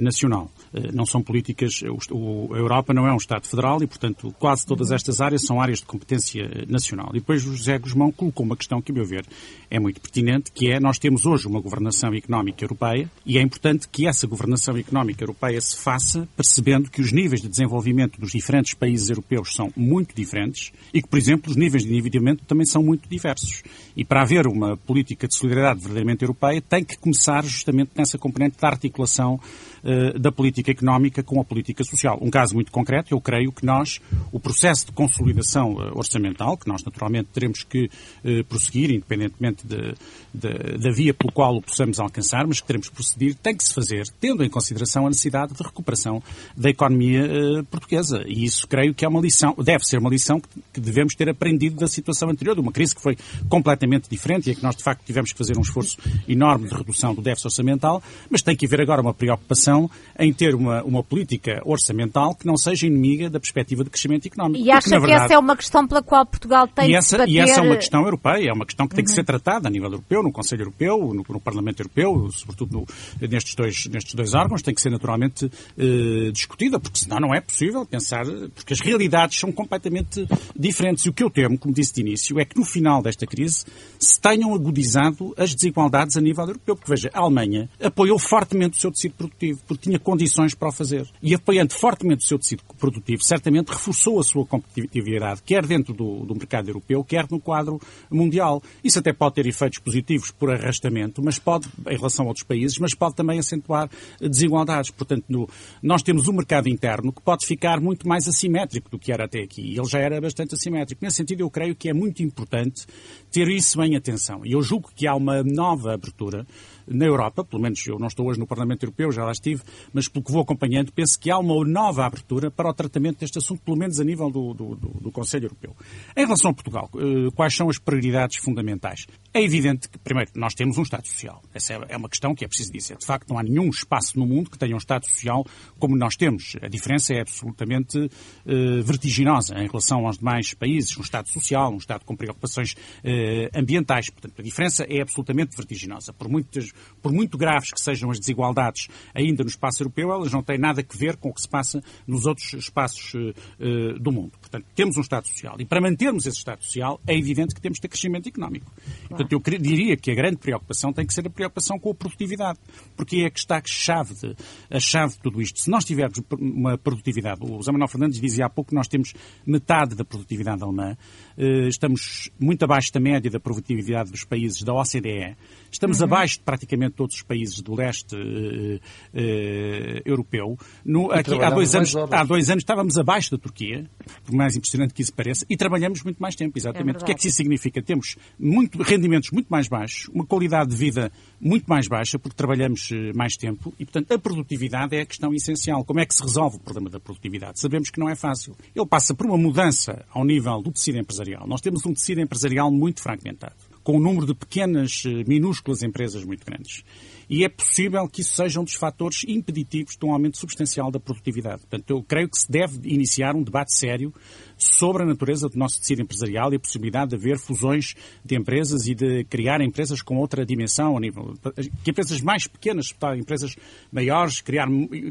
[0.00, 0.50] nacional.
[0.94, 1.82] não são políticas.
[1.82, 5.80] A Europa não é um Estado federal e, portanto, quase todas estas áreas são áreas
[5.80, 7.10] de competência nacional.
[7.10, 9.26] E depois o José Guzmão colocou uma questão que, a meu ver,
[9.70, 13.88] é muito pertinente, que é nós temos hoje uma governação económica europeia e é importante
[13.88, 18.74] que essa governação económica europeia se faça percebendo que os níveis de desenvolvimento dos diferentes
[18.74, 22.82] países europeus são muito diferentes e que, por exemplo, os níveis de endividamento também são
[22.82, 23.62] muito diversos.
[23.96, 28.56] E para haver uma política de solidariedade verdadeiramente europeia, tem que começar justamente nessa componente
[28.60, 29.40] da articulação
[29.82, 32.18] uh, da política económica com a política social.
[32.20, 34.00] Um caso muito concreto, eu creio que nós,
[34.32, 39.94] o processo de consolidação uh, orçamental, que nós naturalmente teremos que uh, prosseguir, independentemente de,
[40.34, 43.64] de, da via pelo qual o possamos alcançar, mas que teremos que proceder, tem que
[43.64, 46.22] se fazer tendo em consideração a necessidade de recuperação
[46.56, 47.26] da economia
[47.70, 50.40] portuguesa e isso creio que é uma lição, deve ser uma lição
[50.72, 53.16] que devemos ter aprendido da situação anterior, de uma crise que foi
[53.48, 55.96] completamente diferente e que nós, de facto, tivemos que fazer um esforço
[56.28, 60.54] enorme de redução do déficit orçamental, mas tem que haver agora uma preocupação em ter
[60.54, 64.64] uma, uma política orçamental que não seja inimiga da perspectiva de crescimento económico.
[64.64, 67.18] E acha Porque, que verdade, essa é uma questão pela qual Portugal tem e essa,
[67.18, 67.32] bater...
[67.32, 69.08] E essa é uma questão europeia, é uma questão que tem uhum.
[69.08, 72.86] que ser tratada a nível europeu, no Conselho Europeu, no, no Parlamento Europeu, sobretudo
[73.20, 77.34] no, nestes, dois, nestes dois órgãos, tem que ser naturalmente eh, discutida, porque senão não
[77.34, 78.15] é possível pensar,
[78.54, 81.04] porque as realidades são completamente diferentes.
[81.04, 83.64] E o que eu temo, como disse de início, é que no final desta crise
[83.98, 86.76] se tenham agudizado as desigualdades a nível europeu.
[86.76, 90.72] Porque, veja, a Alemanha apoiou fortemente o seu tecido produtivo, porque tinha condições para o
[90.72, 91.06] fazer.
[91.22, 96.24] E apoiando fortemente o seu tecido produtivo, certamente reforçou a sua competitividade, quer dentro do,
[96.24, 98.62] do mercado europeu, quer no quadro mundial.
[98.82, 102.78] Isso até pode ter efeitos positivos por arrastamento, mas pode, em relação a outros países,
[102.78, 103.88] mas pode também acentuar
[104.20, 104.90] desigualdades.
[104.90, 105.48] Portanto, no,
[105.82, 109.40] nós temos um mercado interno que pode ficar muito mais assimétrico do que era até
[109.40, 109.76] aqui.
[109.76, 111.04] Ele já era bastante assimétrico.
[111.04, 112.86] Nesse sentido, eu creio que é muito importante
[113.30, 114.46] ter isso em atenção.
[114.46, 116.46] E eu julgo que há uma nova abertura
[116.86, 120.08] na Europa, pelo menos eu não estou hoje no Parlamento Europeu, já lá estive, mas
[120.08, 123.62] pelo que vou acompanhando, penso que há uma nova abertura para o tratamento deste assunto,
[123.62, 125.74] pelo menos a nível do, do, do, Conselho Europeu.
[126.16, 129.06] Em relação a Portugal, eh, quais são as prioridades fundamentais?
[129.32, 131.42] É evidente que, primeiro, nós temos um Estado Social.
[131.52, 132.96] Essa é, é uma questão que é preciso dizer.
[132.96, 135.44] De facto, não há nenhum espaço no mundo que tenha um Estado Social
[135.78, 136.56] como nós temos.
[136.62, 140.96] A diferença é absolutamente uh, vertiginosa em relação aos demais países.
[140.96, 144.10] Um Estado Social, um Estado com preocupações uh, ambientais.
[144.10, 146.12] Portanto, a diferença é absolutamente vertiginosa.
[146.12, 150.42] Por, muitas, por muito graves que sejam as desigualdades ainda no espaço europeu, elas não
[150.42, 154.32] têm nada a ver com o que se passa nos outros espaços uh, do mundo.
[154.46, 155.56] Portanto, temos um Estado Social.
[155.58, 158.72] E para mantermos esse Estado Social, é evidente que temos de ter crescimento económico.
[159.08, 162.58] Portanto, eu diria que a grande preocupação tem que ser a preocupação com a produtividade,
[162.96, 164.36] porque é que está a chave de,
[164.70, 165.60] a chave de tudo isto.
[165.60, 169.12] Se nós tivermos uma produtividade, o José Manuel Fernandes dizia há pouco que nós temos
[169.44, 170.96] metade da produtividade alemã,
[171.36, 175.36] eh, estamos muito abaixo da média da produtividade dos países da OCDE,
[175.70, 176.06] estamos uhum.
[176.06, 180.56] abaixo de praticamente todos os países do leste uh, uh, europeu.
[180.84, 183.88] No, aqui, há, dois anos, há dois anos estávamos abaixo da Turquia,
[184.24, 187.00] por mais impressionante que isso pareça, e trabalhamos muito mais tempo, exatamente.
[187.00, 187.82] É o que é que isso significa?
[187.82, 192.90] Temos muito, rendimentos muito mais baixos, uma qualidade de vida muito mais baixa, porque trabalhamos
[193.14, 195.84] mais tempo, e, portanto, a produtividade é a questão essencial.
[195.84, 197.60] Como é que se resolve o problema da produtividade?
[197.60, 198.56] Sabemos que não é fácil.
[198.74, 201.46] Ele passa por uma mudança ao nível do tecido empresarial empresarial.
[201.46, 206.24] Nós temos um tecido empresarial muito fragmentado, com um número de pequenas, eh, minúsculas empresas
[206.24, 206.84] muito grandes.
[207.28, 211.00] E é possível que isso seja um dos fatores impeditivos de um aumento substancial da
[211.00, 211.62] produtividade.
[211.62, 214.14] Portanto, eu creio que se deve iniciar um debate sério
[214.56, 218.86] sobre a natureza do nosso tecido empresarial e a possibilidade de haver fusões de empresas
[218.86, 221.34] e de criar empresas com outra dimensão ao nível
[221.82, 223.54] que empresas mais pequenas, empresas
[223.92, 224.66] maiores, criar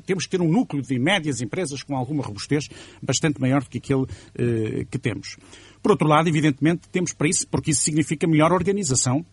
[0.06, 2.69] temos que ter um núcleo de médias empresas com alguma robustez
[3.01, 4.06] bastante maior do que aquele
[4.38, 5.38] eh, que temos.
[5.82, 9.25] Por outro lado, evidentemente, temos para isso, porque isso significa melhor organização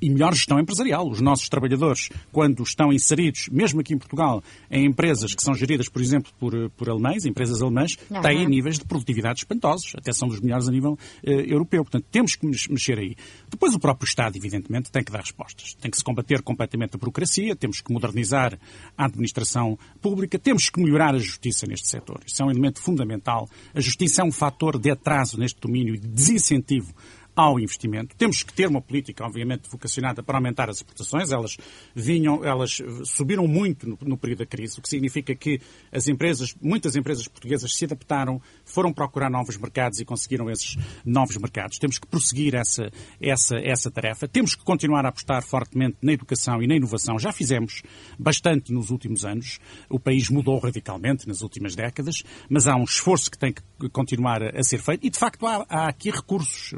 [0.00, 1.08] e melhor gestão empresarial.
[1.08, 5.88] Os nossos trabalhadores, quando estão inseridos, mesmo aqui em Portugal, em empresas que são geridas,
[5.88, 8.20] por exemplo, por, por alemães, empresas alemãs, uhum.
[8.20, 11.84] têm níveis de produtividade espantosos, até são dos melhores a nível uh, europeu.
[11.84, 13.16] Portanto, temos que mexer aí.
[13.50, 15.74] Depois, o próprio Estado, evidentemente, tem que dar respostas.
[15.74, 18.58] Tem que se combater completamente a burocracia, temos que modernizar
[18.96, 22.20] a administração pública, temos que melhorar a justiça neste setor.
[22.26, 23.48] Isso é um elemento fundamental.
[23.74, 26.94] A justiça é um fator de atraso neste domínio e de desincentivo
[27.36, 28.14] ao investimento.
[28.16, 31.32] Temos que ter uma política, obviamente, vocacionada para aumentar as exportações.
[31.32, 31.56] Elas
[31.94, 35.60] vinham, elas subiram muito no, no, período da crise, o que significa que
[35.92, 41.36] as empresas, muitas empresas portuguesas se adaptaram, foram procurar novos mercados e conseguiram esses novos
[41.36, 41.78] mercados.
[41.78, 44.28] Temos que prosseguir essa, essa, essa tarefa.
[44.28, 47.18] Temos que continuar a apostar fortemente na educação e na inovação.
[47.18, 47.82] Já fizemos
[48.18, 49.58] bastante nos últimos anos.
[49.90, 54.42] O país mudou radicalmente nas últimas décadas, mas há um esforço que tem que continuar
[54.42, 56.72] a ser feito e, de facto, há, há aqui recursos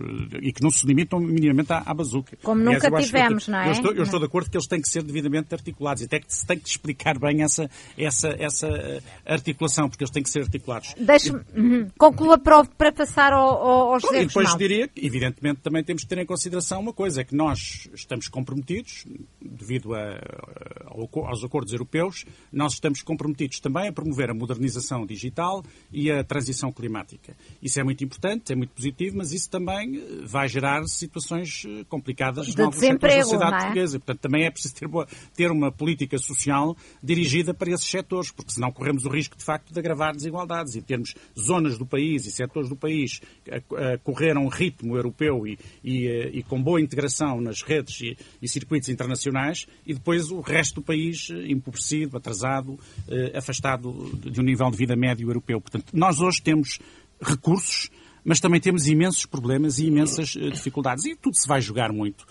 [0.47, 2.39] e que não se limitam minimamente à, à bazuca.
[2.41, 3.67] Como Aliás, nunca tivemos, que, não é?
[3.67, 6.21] Eu estou, eu estou, de acordo que eles têm que ser devidamente articulados e até
[6.21, 10.31] que se tem que explicar bem essa, essa, essa eh, articulação, porque eles têm que
[10.31, 10.95] ser articulados.
[10.97, 11.89] Deixe-me, uhum.
[11.99, 16.05] conclua para, para passar ao, ao, ao José E depois diria que, evidentemente, também temos
[16.05, 19.05] que ter em consideração uma coisa, é que nós estamos comprometidos,
[19.43, 20.17] devido a,
[21.27, 26.71] aos acordos europeus, nós estamos comprometidos também a promover a modernização digital e a transição
[26.71, 27.37] climática.
[27.61, 30.01] Isso é muito importante, é muito positivo, mas isso também
[30.37, 33.59] vai gerar situações eh, complicadas de desemprego, da sociedade é?
[33.59, 33.99] portuguesa.
[33.99, 34.89] Portanto, também é preciso ter,
[35.35, 39.73] ter uma política social dirigida para esses setores, porque senão corremos o risco, de facto,
[39.73, 44.37] de agravar desigualdades e termos zonas do país e setores do país a, a correr
[44.37, 48.47] a um ritmo europeu e, e, eh, e, com boa integração nas redes e, e,
[48.47, 52.79] circuitos internacionais e depois o resto do país eh, empobrecido, atrasado,
[53.35, 55.63] afastado de um nível de vida médio europeu.
[55.63, 56.79] Portanto, nós hoje temos
[57.23, 57.91] recursos
[58.27, 61.05] mas também temos imensos problemas e imensas uh, dificuldades.
[61.05, 62.27] E tudo se vai jogar muito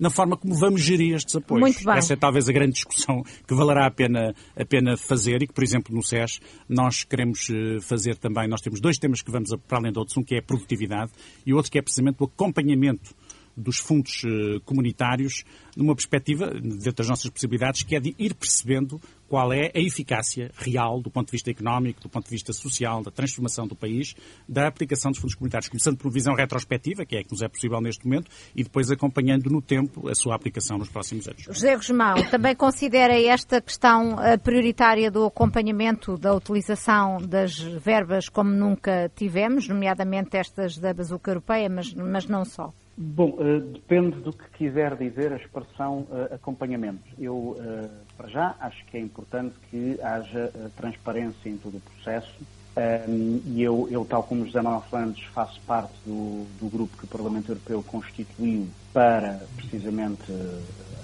[0.00, 1.60] na forma como vamos gerir estes apoios.
[1.60, 1.98] Muito bem.
[1.98, 5.52] Essa é talvez a grande discussão que valerá a pena, a pena fazer e que,
[5.52, 9.50] por exemplo, no SES nós queremos eh, fazer também, nós temos dois temas que vamos
[9.68, 11.12] para além de outros, um que é a produtividade
[11.44, 13.14] e outro que é precisamente o acompanhamento
[13.54, 15.44] dos fundos eh, comunitários
[15.76, 18.98] numa perspectiva, dentro das nossas possibilidades, que é de ir percebendo
[19.30, 23.00] qual é a eficácia real do ponto de vista económico, do ponto de vista social,
[23.00, 24.16] da transformação do país,
[24.48, 27.80] da aplicação dos fundos comunitários, começando por visão retrospectiva, que é que nos é possível
[27.80, 31.42] neste momento, e depois acompanhando no tempo a sua aplicação nos próximos anos.
[31.44, 38.50] José Guzmão, também considera esta questão eh, prioritária do acompanhamento da utilização das verbas como
[38.50, 42.74] nunca tivemos, nomeadamente estas da bazuca europeia, mas, mas não só?
[43.02, 47.02] Bom, uh, depende do que quiser dizer a expressão uh, acompanhamento.
[47.18, 52.30] Eu, uh, para já, acho que é importante que haja transparência em todo o processo
[52.76, 57.04] um, e eu, eu, tal como José Manuel Fernandes, faço parte do, do, grupo que
[57.04, 60.30] o Parlamento Europeu constituiu para, precisamente,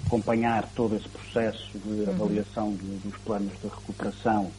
[0.05, 2.09] acompanhar todo esse processo de uhum.
[2.09, 4.51] avaliação dos planos de recuperação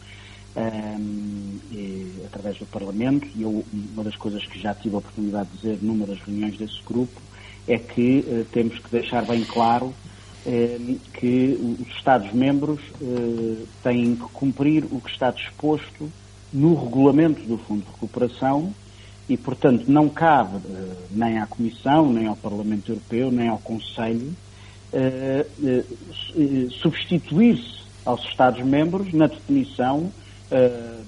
[0.56, 3.26] um, e, através do Parlamento.
[3.34, 6.58] E eu, uma das coisas que já tive a oportunidade de dizer numa das reuniões
[6.58, 7.27] desse grupo
[7.68, 14.28] é que uh, temos que deixar bem claro uh, que os Estados-membros uh, têm que
[14.32, 16.10] cumprir o que está disposto
[16.52, 18.72] no regulamento do Fundo de Recuperação
[19.28, 20.62] e, portanto, não cabe
[21.10, 24.34] nem à Comissão, nem ao Parlamento Europeu, nem ao Conselho
[26.80, 30.10] substituir-se aos Estados-membros na definição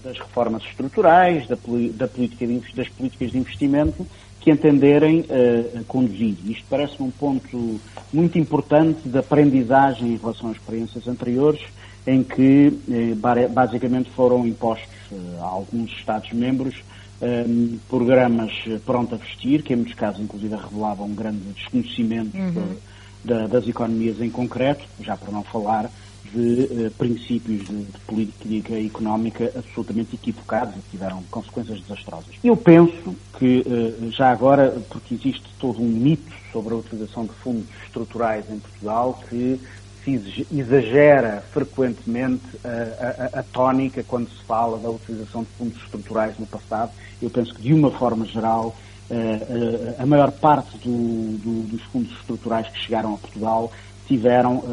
[0.05, 1.57] das reformas estruturais, da,
[1.94, 4.07] da política de, das políticas de investimento
[4.40, 6.37] que entenderem uh, conduzir.
[6.46, 7.81] Isto parece-me um ponto
[8.12, 11.61] muito importante de aprendizagem em relação às experiências anteriores,
[12.07, 16.76] em que uh, basicamente foram impostos uh, a alguns Estados-membros
[17.22, 18.50] um, programas
[18.87, 22.76] pronto a vestir, que em muitos casos inclusive revelavam um grande desconhecimento uhum.
[23.22, 25.90] de, de, das economias em concreto, já para não falar
[26.33, 32.35] de uh, princípios de, de, política económica absolutamente equivocados e que tiveram consequências desastrosas.
[32.43, 37.33] Eu penso que, uh, já agora, porque existe todo um mito sobre a utilização de
[37.35, 39.61] fundos estruturais em Portugal, que
[40.05, 46.38] se exagera frequentemente a, a, a, tónica quando se fala da utilização de fundos estruturais
[46.38, 46.93] no passado.
[47.21, 48.75] Eu penso que, de uma forma geral,
[49.11, 53.71] uh, a maior parte do, do, dos fundos estruturais que chegaram a Portugal
[54.07, 54.64] tiveram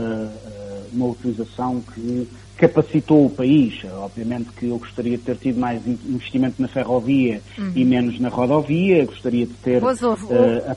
[0.93, 3.83] uma utilização que capacitou o país.
[3.99, 7.71] Obviamente que eu gostaria de ter tido mais investimento na ferrovia uhum.
[7.75, 10.75] e menos na rodovia, gostaria de ter houve, uh,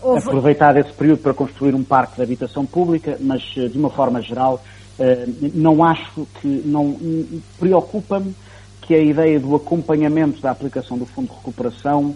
[0.00, 0.28] houve.
[0.28, 4.22] aproveitado esse período para construir um parque de habitação pública, mas uh, de uma forma
[4.22, 4.62] geral
[4.98, 6.96] uh, não acho que, não
[7.58, 8.34] preocupa-me
[8.82, 12.14] que a ideia do acompanhamento da aplicação do Fundo de Recuperação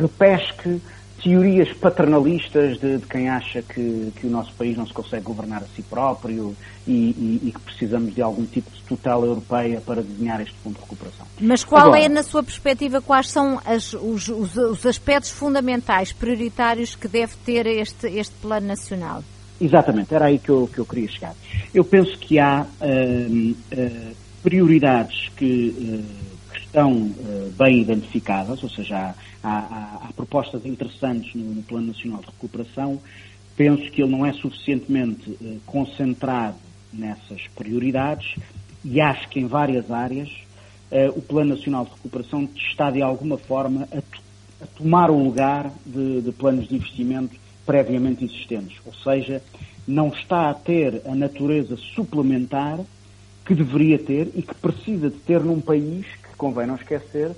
[0.00, 0.80] repesque
[1.22, 5.62] teorias paternalistas de, de quem acha que, que, o nosso país não se consegue governar
[5.62, 6.54] a si próprio
[6.86, 10.74] e, e, e, que precisamos de algum tipo de tutela europeia para desenhar este fundo
[10.74, 11.26] de recuperação.
[11.40, 16.12] Mas qual Agora, é, na sua perspectiva, quais são as, os, os, os, aspectos fundamentais,
[16.12, 19.22] prioritários que deve ter este, este plano nacional?
[19.60, 21.34] Exatamente, era aí que eu, que eu queria chegar.
[21.72, 27.14] Eu penso que há uh, uh, prioridades que, uh, que estão
[27.56, 32.26] bem identificadas, ou seja, há há, há, há propostas interessantes no, no, Plano Nacional de
[32.26, 33.00] Recuperação.
[33.56, 36.56] Penso que ele não é suficientemente uh, concentrado
[36.92, 38.34] nessas prioridades
[38.84, 40.28] e acho que em várias áreas
[40.90, 45.70] uh, o Plano Nacional de Recuperação está de alguma forma a, a tomar o lugar
[45.84, 48.78] de, de planos de investimento previamente existentes.
[48.84, 49.42] Ou seja,
[49.86, 52.80] não está a ter a natureza suplementar
[53.44, 57.32] que deveria ter e que precisa de ter num país que, convém não esquecer,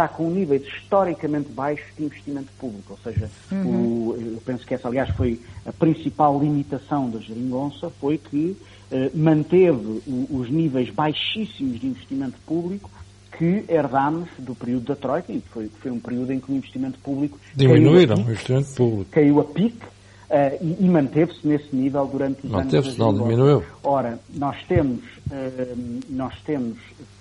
[0.00, 2.92] está com níveis historicamente baixos de investimento público.
[2.92, 4.08] Ou seja, uhum.
[4.08, 8.56] o, eu penso que essa, aliás, foi a principal limitação da geringonça, foi que
[8.90, 12.90] eh, manteve o, os níveis baixíssimos de investimento público
[13.36, 16.98] que herdámos do período da Troika, e foi, foi um período em que o investimento
[16.98, 19.10] público diminuíram o investimento público.
[19.10, 22.88] Caiu a pique uh, e, e manteve-se nesse nível durante os manteve anos.
[22.88, 23.64] Manteve-se, não diminuiu.
[23.82, 26.76] Ora, nós temos, uh, nós temos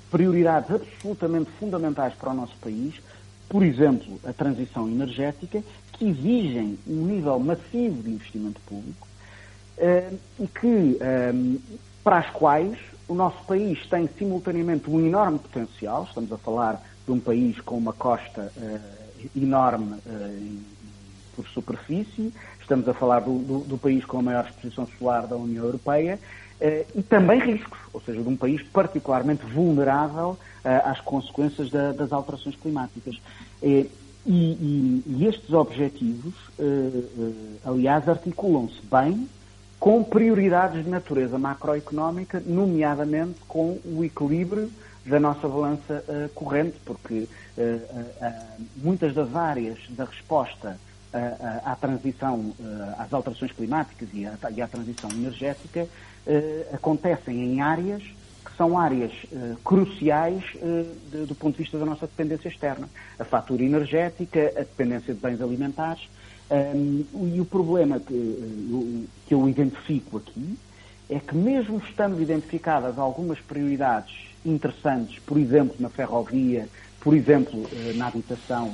[0.10, 2.95] prioridades absolutamente fundamentais para o nosso país,
[3.48, 9.08] por exemplo, a transição energética, que exigem um nível massivo de investimento público
[10.39, 11.00] e que,
[12.04, 17.12] para as quais o nosso país tem simultaneamente um enorme potencial, estamos a falar de
[17.12, 18.52] um país com uma costa
[19.36, 19.98] enorme
[21.39, 25.38] por superfície, estamos a falar do, do, do, país com a maior exposição solar da
[25.38, 26.19] União Europeia, eh,
[26.93, 32.12] e também riscos, ou seja, de um país particularmente vulnerável eh, às consequências da, das
[32.12, 33.15] alterações climáticas.
[33.63, 33.86] Eh,
[34.25, 36.36] e, e, e, estes objetivos,
[37.65, 39.27] aliás, articulam-se bem
[39.79, 44.69] com prioridades de natureza macroeconómica, nomeadamente com o equilíbrio
[45.06, 46.04] da nossa balança
[46.36, 47.27] corrente, porque
[48.75, 50.77] muitas das áreas da resposta
[51.63, 52.54] à transição,
[53.00, 55.88] às alterações climáticas e à, e à transição energética
[56.74, 58.04] acontecem em áreas
[58.46, 59.12] que são áreas
[59.63, 60.44] cruciais
[61.12, 62.90] de, do ponto de vista da nossa dependência externa.
[63.17, 66.08] A fatura energética, a dependência de bens alimentares.
[66.52, 67.06] Um,
[67.36, 70.58] e o problema que, que eu identifico aqui
[71.10, 74.15] é que mesmo estando identificadas algumas prioridades
[74.46, 76.67] interessantes, por exemplo, na ferrovia,
[77.00, 78.73] por exemplo, eh, na habitação,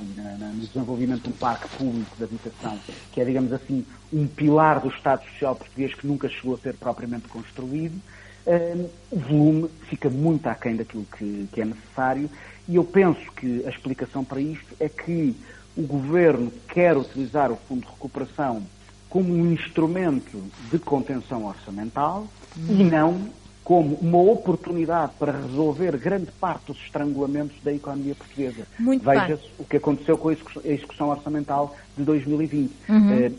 [0.56, 2.80] no desenvolvimento de um parque público de habitação,
[3.12, 6.76] que é, digamos assim, um pilar do Estado Social português que nunca chegou a ser
[6.76, 8.02] propriamente construído,
[8.48, 12.30] eh, o volume fica muito aquém daquilo que é necessário.
[12.68, 15.36] E eu penso que a explicação para isto é que
[15.78, 18.64] o Governo quer utilizar o Fundo de Recuperação
[19.10, 23.30] como um instrumento de contenção orçamental e não
[23.66, 28.68] como uma oportunidade para resolver grande parte dos estrangulamentos da economia portuguesa.
[29.04, 32.72] Veja-se o que aconteceu com a execução orçamental de 2020.
[32.88, 33.12] Uhum.
[33.12, 33.32] Eh,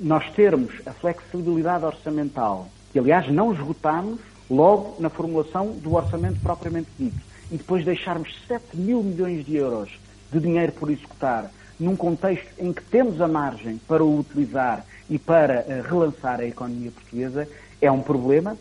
[0.00, 4.18] nós termos a flexibilidade orçamental, que aliás não esgotámos
[4.50, 7.20] logo na formulação do orçamento propriamente dito,
[7.52, 9.96] e depois deixarmos 7 mil milhões de euros
[10.32, 15.20] de dinheiro por executar, num contexto em que temos a margem para o utilizar e
[15.20, 17.48] para uh, relançar a economia portuguesa,
[17.80, 18.56] é um problema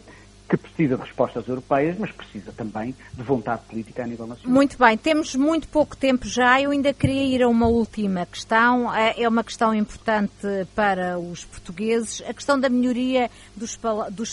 [0.48, 4.54] que precisa de respostas europeias, mas precisa também de vontade política a nível nacional.
[4.54, 6.62] Muito bem, temos muito pouco tempo já.
[6.62, 8.94] Eu ainda queria ir a uma última questão.
[8.94, 12.24] É, é uma questão importante para os portugueses.
[12.28, 13.78] A questão da melhoria dos,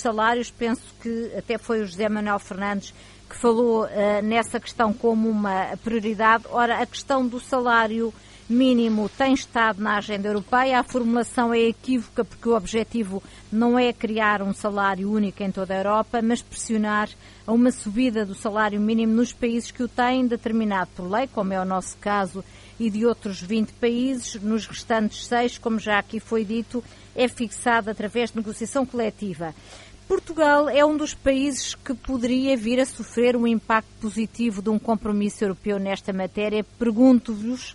[0.01, 2.95] salários, penso que até foi o José Manuel Fernandes
[3.29, 3.89] que falou uh,
[4.23, 6.45] nessa questão como uma prioridade.
[6.51, 8.13] Ora, a questão do salário
[8.49, 10.79] mínimo tem estado na agenda europeia.
[10.79, 15.75] A formulação é equívoca porque o objetivo não é criar um salário único em toda
[15.75, 17.09] a Europa, mas pressionar
[17.47, 21.53] a uma subida do salário mínimo nos países que o têm determinado por lei, como
[21.53, 22.45] é o nosso caso,
[22.79, 24.41] e de outros 20 países.
[24.43, 26.83] Nos restantes seis, como já aqui foi dito,
[27.15, 29.55] é fixado através de negociação coletiva.
[30.07, 34.79] Portugal é um dos países que poderia vir a sofrer um impacto positivo de um
[34.79, 36.65] compromisso europeu nesta matéria.
[36.79, 37.75] Pergunto-vos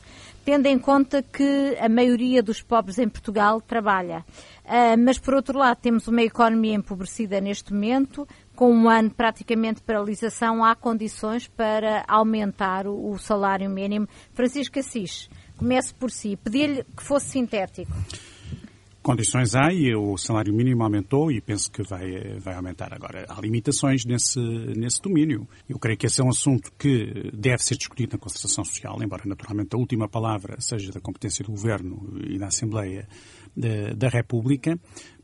[0.49, 4.25] tendo em conta que a maioria dos pobres em Portugal trabalha.
[4.65, 9.75] Uh, mas, por outro lado, temos uma economia empobrecida neste momento, com um ano praticamente
[9.75, 14.07] de paralisação, há condições para aumentar o salário mínimo.
[14.33, 16.35] Francisco Assis, comece por si.
[16.35, 17.91] Pedir-lhe que fosse sintético.
[19.09, 23.25] Condições há e o salário mínimo aumentou e penso que vai, vai aumentar agora.
[23.27, 25.47] Há limitações nesse, nesse domínio.
[25.67, 29.23] Eu creio que esse é um assunto que deve ser discutido na concertação social, embora
[29.25, 33.07] naturalmente a última palavra seja da competência do Governo e da Assembleia
[33.57, 34.79] da, da República,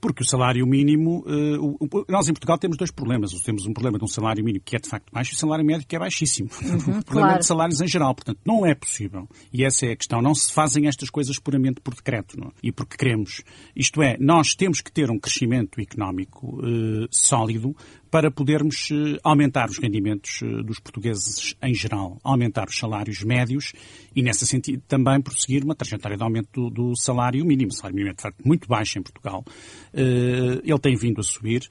[0.05, 3.31] porque o salário mínimo, uh, nós em Portugal temos dois problemas.
[3.41, 5.65] Temos um problema de um salário mínimo que é de facto baixo e o salário
[5.65, 6.47] médio que é baixíssimo.
[6.61, 7.39] Uhum, o problema claro.
[7.39, 8.13] de salários em geral.
[8.13, 9.27] Portanto, não é possível.
[9.51, 10.21] E essa é a questão.
[10.21, 12.51] Não se fazem estas coisas puramente por decreto não?
[12.61, 13.41] e porque queremos.
[13.75, 17.75] Isto é, nós temos que ter um crescimento económico uh, sólido
[18.11, 23.73] para podermos uh, aumentar os rendimentos dos portugueses em geral, aumentar os salários médios
[24.15, 27.71] e, nesse sentido, também prosseguir uma trajetória de aumento do, do salário mínimo.
[27.71, 29.43] O salário mínimo é, de facto, muito baixo em Portugal.
[29.95, 31.67] Eh, ele tem vindo a subir.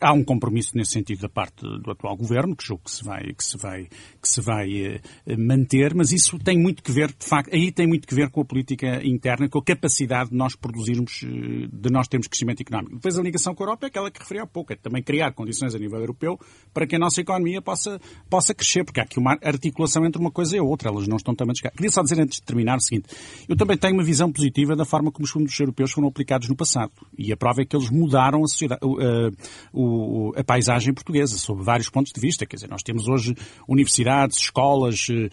[0.00, 3.32] Há um compromisso nesse sentido da parte do atual governo, que julgo que se vai,
[3.34, 3.88] que se vai,
[4.22, 5.00] que se vai eh,
[5.36, 8.42] manter, mas isso tem muito que ver, de facto, aí tem muito que ver com
[8.42, 12.94] a política interna, com a capacidade de nós produzirmos, eh, de nós termos crescimento económico.
[12.94, 15.32] Depois a ligação com a Europa é aquela que referi há pouco, é também criar
[15.32, 16.38] condições a nível europeu
[16.72, 20.30] para que a nossa economia possa, possa crescer, porque há aqui uma articulação entre uma
[20.30, 21.78] coisa e a outra, elas não estão também descartadas.
[21.78, 23.08] Queria só dizer antes de terminar o seguinte,
[23.48, 26.54] eu também tenho uma visão positiva da forma como os fundos europeus foram aplicados no
[26.54, 31.62] passado, e a prova é que eles mudaram a, sociedade, a, a, paisagem portuguesa, sob
[31.62, 32.44] vários pontos de vista.
[32.44, 33.34] Quer dizer, nós temos hoje
[33.66, 35.28] universidades, escolas uh,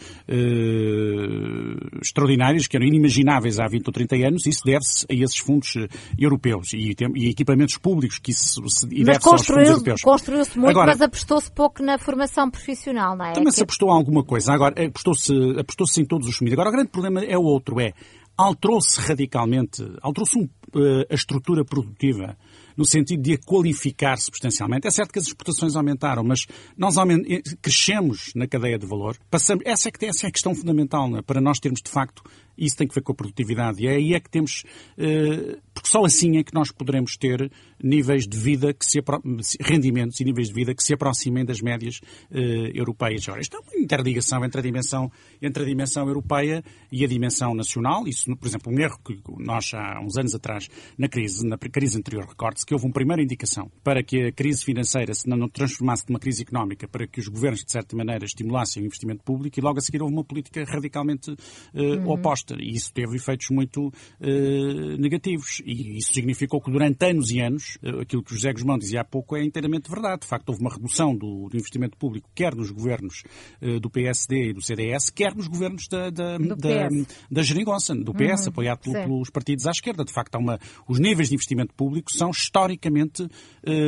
[2.00, 4.46] extraordinárias que eram inimagináveis há 20 ou 30 anos.
[4.46, 5.74] Isso deve-se a esses fundos
[6.18, 10.00] europeus e, e, equipamentos públicos que isso se, e deve-se aos fundos europeus.
[10.00, 13.32] Construiu-se muito, Agora, mas apostou-se pouco na formação profissional, não é?
[13.32, 14.52] Também se apostou alguma coisa.
[14.52, 16.58] Agora, apostou-se apostou em todos os sumídios.
[16.58, 17.92] Agora, o grande problema é o outro, é
[18.38, 22.38] alterou-se radicalmente, alterou-se um, uh, a estrutura produtiva
[22.76, 24.86] no sentido de a qualificar substancialmente.
[24.86, 29.16] É certo que as exportações aumentaram, mas nós eh, crescemos na cadeia de valor.
[29.28, 31.22] Passamos, essa, é que, essa é a questão fundamental é?
[31.22, 32.22] para nós termos, de facto,
[32.58, 33.82] isso tem que ver com a produtividade.
[33.82, 34.64] E é aí é que temos,
[34.98, 37.50] uh, porque só assim é que nós poderemos ter
[37.82, 39.00] níveis de vida que se
[39.60, 42.00] rendimentos e níveis de vida que se aproximem das médias
[42.30, 42.36] uh,
[42.74, 43.28] europeias.
[43.28, 47.54] Ora, isto é uma interligação entre a dimensão entre a dimensão europeia e a dimensão
[47.54, 48.06] nacional.
[48.08, 51.96] Isso, por exemplo, um erro que nós há uns anos atrás na crise, na crise
[51.96, 56.04] anterior, recorde-se que houve uma primeira indicação para que a crise financeira se não transformasse
[56.08, 59.62] numa crise económica, para que os governos de certa maneira estimulassem o investimento público e
[59.62, 61.36] logo a seguir houve uma política radicalmente uh,
[61.74, 62.10] uhum.
[62.10, 67.40] oposta e isso teve efeitos muito uh, negativos e isso significou que durante anos e
[67.40, 70.22] anos eh, aquilo que o José Guzmão dizia há pouco é inteiramente verdade.
[70.22, 73.22] De facto, houve uma redução do, do investimento público, quer nos governos
[73.62, 76.88] uh, do PSD e do CDS, quer nos governos da, da, da,
[77.30, 80.04] da Geringonça, do PS, uhum, apoiado pelo, pelos partidos à esquerda.
[80.04, 83.26] De facto, há uma, os níveis de investimento público são historicamente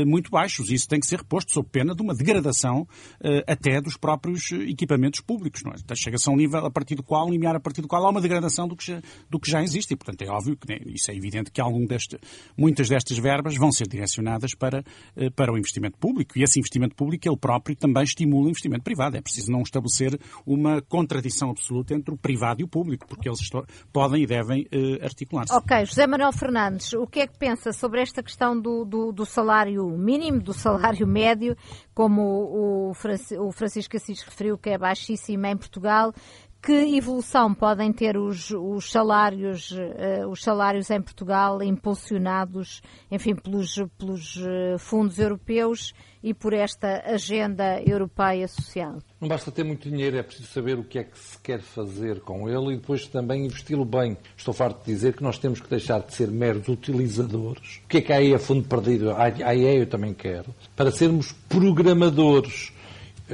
[0.07, 2.87] muito baixos e isso tem que ser reposto sob pena de uma degradação
[3.47, 5.63] até dos próprios equipamentos públicos.
[5.63, 5.95] Não é?
[5.95, 8.11] Chega-se a um nível a partir do qual, um limiar a partir do qual há
[8.11, 10.79] uma degradação do que já, do que já existe e, portanto, é óbvio que né,
[10.87, 12.19] isso é evidente que algum deste,
[12.57, 14.85] muitas destas verbas vão ser direcionadas para,
[15.17, 16.39] eh, para o investimento público.
[16.39, 19.17] E esse investimento público, ele próprio, também estimula o investimento privado.
[19.17, 23.41] É preciso não estabelecer uma contradição absoluta entre o privado e o público, porque eles
[23.93, 25.53] podem e devem uh, articular-se.
[25.55, 29.25] Ok, José Manuel Fernandes, o que é que pensa sobre esta questão do, do, do
[29.25, 31.57] salário mínimo, do salário médio,
[31.95, 36.13] como o, o Francisco Assis referiu, que é baixíssimo em Portugal,
[36.63, 43.77] que evolução podem ter os, os salários, uh, os salários em Portugal impulsionados, enfim, pelos,
[43.99, 48.99] pelos uh, fundos europeus e por esta agenda europeia social?
[49.19, 52.21] Não basta ter muito dinheiro, é preciso saber o que é que se quer fazer
[52.21, 54.17] com ele e depois também investi-lo bem.
[54.37, 57.81] Estou farto de dizer que nós temos que deixar de ser meros utilizadores.
[57.85, 59.15] O que é que aí é fundo perdido?
[59.17, 60.55] Aí é eu também quero.
[60.77, 62.73] Para sermos programadores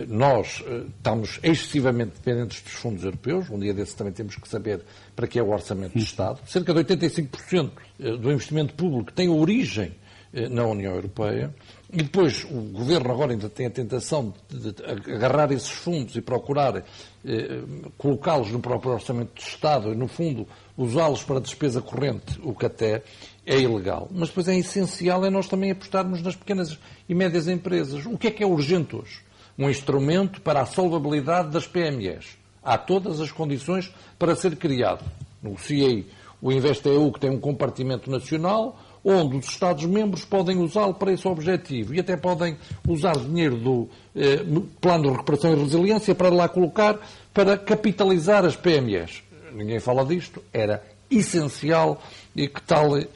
[0.08, 4.82] nós eh, estamos excessivamente dependentes dos fundos europeus, um dia desse também temos que saber
[5.14, 6.40] para que é o orçamento do Estado.
[6.46, 9.94] Cerca de 85% eh, do investimento público tem origem
[10.36, 11.54] eh, na União Europeia.
[11.90, 14.74] E depois o Governo agora ainda tem a tentação de,
[15.14, 17.62] agarrar esses fundos e procurar eh,
[17.96, 22.66] colocá-los no próprio Orçamento do Estado e, no fundo, usá-los para despesa corrente, o que
[22.66, 23.02] até
[23.46, 24.08] é ilegal.
[24.10, 26.78] Mas depois é essencial é nós também apostarmos nas pequenas
[27.08, 28.04] e médias empresas.
[28.04, 29.25] O que é que é urgente hoje?
[29.58, 32.36] Um instrumento para a solvabilidade das PMEs.
[32.62, 35.04] Há todas as condições para ser criado.
[35.42, 36.06] Negociei
[36.42, 41.94] o InvestEU, que tem um compartimento nacional, onde os Estados-membros podem usá-lo para esse objetivo
[41.94, 42.56] e até podem
[42.88, 44.44] usar dinheiro do eh,
[44.80, 46.98] Plano de Recuperação e Resiliência para lá colocar
[47.32, 49.22] para capitalizar as PMEs.
[49.52, 52.02] Ninguém fala disto, era essencial
[52.34, 53.06] que tal eh,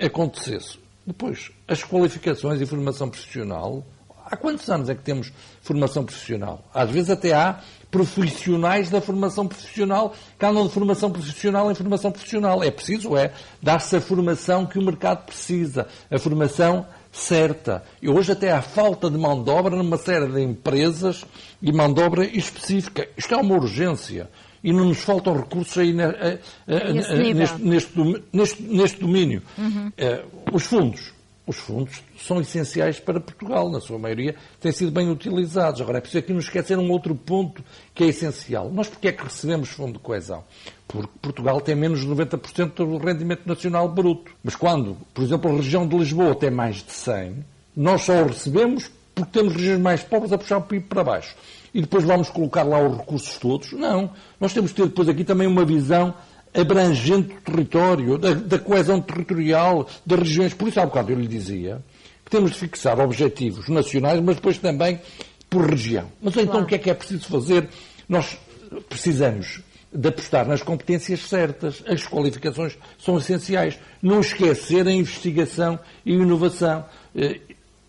[0.00, 0.78] acontecesse.
[1.04, 3.84] Depois, as qualificações e formação profissional
[4.32, 5.30] Há quantos anos é que temos
[5.60, 6.64] formação profissional?
[6.72, 7.60] Às vezes até há
[7.90, 12.64] profissionais da formação profissional que andam de formação profissional em formação profissional.
[12.64, 13.30] É preciso, é,
[13.60, 17.84] dar-se a formação que o mercado precisa, a formação certa.
[18.00, 21.26] E hoje até há falta de mão de obra numa série de empresas
[21.60, 23.06] e mão de obra específica.
[23.14, 24.30] Isto é uma urgência.
[24.64, 27.98] E não nos faltam recursos aí neste, neste,
[28.32, 29.42] neste, neste, domínio.
[29.58, 29.88] Uhum.
[29.88, 31.12] Uh, os fundos
[31.46, 35.80] os fundos são essenciais para Portugal, na sua maioria têm sido bem utilizados.
[35.80, 37.64] Agora, é preciso aqui não esquecer um outro ponto
[37.94, 38.70] que é essencial.
[38.70, 40.44] Nós porquê é que recebemos fundo de coesão?
[40.86, 44.30] Porque Portugal tem menos de 90% do rendimento nacional bruto.
[44.44, 47.44] Mas quando, por exemplo, a região de Lisboa tem mais de 100,
[47.76, 51.34] nós só o recebemos porque temos regiões mais pobres a puxar o PIB para baixo.
[51.74, 53.72] E depois vamos colocar lá os recursos todos?
[53.72, 54.10] Não.
[54.38, 56.14] Nós temos que ter depois aqui também uma visão
[56.54, 60.54] abrangente do território, da, da, coesão territorial, das regiões.
[60.54, 61.82] Por isso, há bocado eu lhe dizia
[62.24, 65.00] que temos de fixar objetivos nacionais, mas depois também
[65.48, 66.10] por região.
[66.20, 66.64] Mas então claro.
[66.64, 67.68] o que é que é preciso fazer?
[68.08, 68.38] Nós
[68.88, 71.82] precisamos de apostar nas competências certas.
[71.86, 73.78] As qualificações são essenciais.
[74.02, 76.84] Não esquecer a investigação e inovação.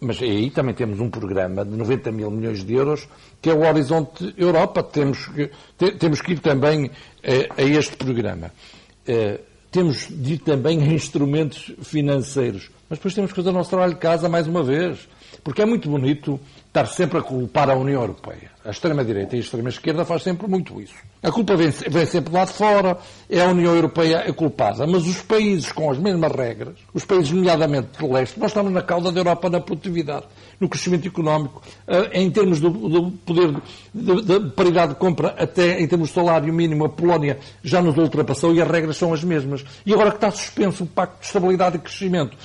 [0.04, 3.08] Mas aí também temos um programa de 90 mil milhões de euros,
[3.42, 4.84] que é o Horizonte Europa.
[4.84, 5.50] Temos que,
[5.98, 6.92] temos que ir também
[7.24, 8.52] eh, a este programa.
[9.08, 9.40] Eh,
[9.72, 13.96] temos de ir também a instrumentos financeiros mas depois temos que fazer o nosso trabalho
[13.96, 15.10] de casa mais uma vez.
[15.44, 18.52] Porque é muito bonito estar sempre a culpar a União Europeia.
[18.66, 20.94] A extrema-direita e a extrema-esquerda faz sempre muito isso.
[21.22, 22.98] A culpa vem, vem, sempre lá de fora,
[23.30, 24.88] é a União Europeia a culpada.
[24.88, 28.82] Mas os países com as mesmas regras, os países nomeadamente do leste, nós estamos na
[28.82, 30.26] cauda da Europa na produtividade,
[30.62, 33.54] no crescimento económico, eh, em termos do, do poder
[33.94, 37.98] de, de, paridade de compra, até em termos de salário mínimo, a Polónia já nos
[37.98, 39.66] ultrapassou e as regras são as mesmas.
[39.86, 42.38] E agora que está suspenso o Pacto de Estabilidade e Crescimento,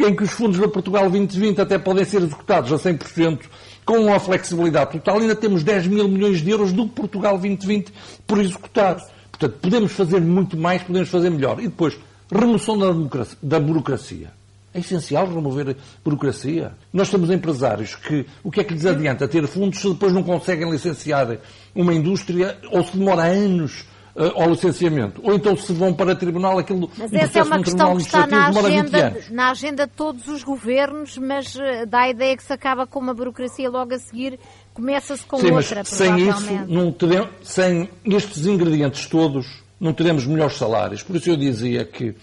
[0.00, 3.40] em que os fundos da Portugal 2020 até podem ser executados a 100%,
[3.86, 7.92] com uma flexibilidade total, ainda temos 10 mil milhões de euros do Portugal 2020
[8.26, 8.96] por executar.
[9.30, 11.60] Portanto, podemos fazer muito mais, podemos fazer melhor.
[11.60, 11.96] E depois,
[12.30, 13.26] remoção da.
[13.40, 14.30] Da burocracia.
[14.74, 15.74] É essencial remover a
[16.04, 16.72] burocracia.
[16.92, 20.22] Nós temos empresários que, o que é que lhes adianta ter fundos se depois não
[20.22, 21.38] conseguem licenciar
[21.74, 23.86] uma indústria ou se demora anos
[24.16, 25.20] uh, ao licenciamento.
[25.22, 28.48] Ou então se vão para tribunal aquilo Mas essa é uma questão que está na
[28.48, 32.86] agenda, na agenda de todos os governos, mas uh, dá a ideia que se acaba
[32.86, 34.38] com uma burocracia logo a seguir,
[34.72, 39.46] começa-se com Sim, outra, mas sem isso, não teremos, sem estes ingredientes todos,
[39.78, 41.02] não teremos melhores salários.
[41.02, 42.14] Por isso eu dizia que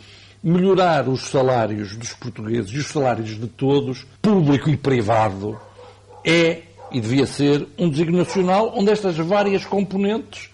[0.44, 5.58] melhorar os salários dos portugueses e os salários de todos, público e privado,
[6.26, 10.53] é e devia ser um desígnio nacional onde estas várias componentes eh,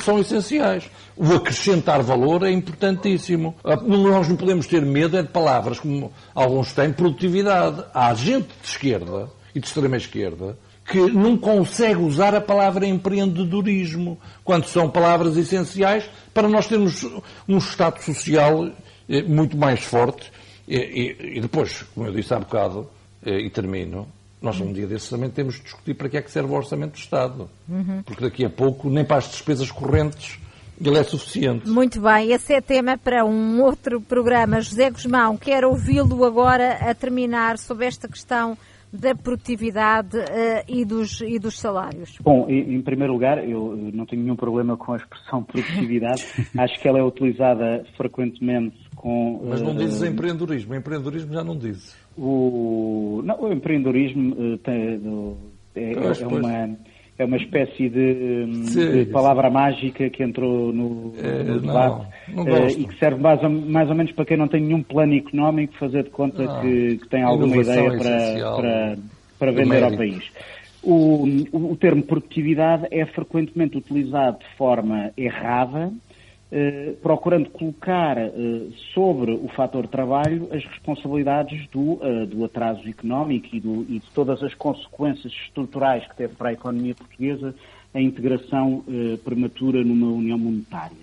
[0.00, 0.90] são essenciais.
[1.16, 3.54] O acrescentar valor é importantíssimo.
[3.62, 7.84] Ah, nós não podemos ter medo é de palavras como alguns têm, produtividade.
[7.92, 10.58] Há gente de esquerda e de extrema esquerda
[10.88, 17.04] que não consegue usar a palavra empreendedorismo, quando são palavras essenciais para nós termos
[17.48, 18.70] um Estado social
[19.08, 20.30] eh, muito mais forte.
[20.68, 22.88] E, depois, como eu disse há bocado,
[23.24, 24.06] eh, e termino,
[24.46, 26.92] nós, um dia desses, também temos de discutir para que é que serve o Orçamento
[26.92, 27.50] do Estado.
[27.68, 28.02] Uhum.
[28.04, 30.38] Porque daqui a pouco, nem para as despesas correntes,
[30.80, 31.68] ele é suficiente.
[31.68, 34.60] Muito bem, esse é tema para um outro programa.
[34.60, 38.56] José Guzmão, quero ouvi-lo agora a terminar sobre esta questão
[38.92, 40.22] da produtividade uh,
[40.68, 42.16] e, dos, e dos salários?
[42.20, 46.24] Bom, em, em, primeiro lugar, eu não tenho nenhum problema com a expressão produtividade.
[46.56, 48.76] Acho que ela é utilizada frequentemente
[49.06, 49.40] com.
[49.48, 50.74] Mas não uh, dizes empreendedorismo.
[50.74, 51.96] Empreendedorismo já não dizes.
[52.18, 55.00] O, não, o empreendedorismo uh, tem,
[55.76, 56.76] é, pois, é, uma,
[57.16, 62.44] é uma espécie de, sim, de palavra mágica que entrou no, é, no debate não,
[62.44, 64.82] não uh, e que serve mais ou, mais ou, menos para quem não tem nenhum
[64.82, 66.60] plano económico fazer de conta não.
[66.60, 68.98] que, que, tem alguma ideia para, para,
[69.38, 70.24] para vender ao país.
[70.82, 75.92] O, o termo produtividade é frequentemente utilizado de forma errada
[76.50, 78.30] eh, procurando colocar eh,
[78.94, 84.10] sobre o fator trabalho as responsabilidades do, eh, do atraso económico e, do, e, de
[84.14, 87.54] todas as consequências estruturais que teve para a economia portuguesa
[87.94, 88.84] a integração
[89.24, 90.96] prematura numa união monetária.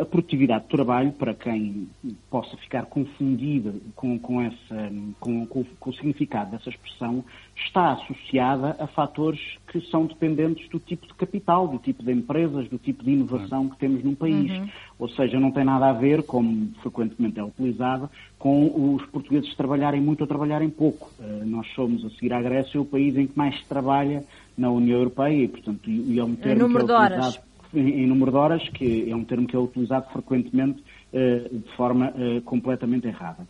[0.00, 1.88] a produtividade de trabalho, para quem
[2.30, 8.86] possa ficar confundida com, com, essa, com, com, o significado dessa expressão, está associada a
[8.86, 13.10] fatores que são dependentes do tipo de capital, do tipo de empresas, do tipo de
[13.12, 14.50] inovação que temos num país.
[14.50, 14.68] Uhum.
[14.98, 18.08] Ou seja, não tem nada a ver, como frequentemente é utilizado,
[18.38, 21.10] com os portugueses trabalharem muito ou trabalharem pouco.
[21.18, 24.24] Uh, nós somos, a seguir à Grécia, o país em que mais se trabalha
[24.56, 27.38] na União Europeia e, portanto, e é um termo que é utilizado
[27.74, 30.82] em, em número de horas, que é um termo que é utilizado frequentemente
[31.12, 33.46] uh, de forma uh, completamente errada.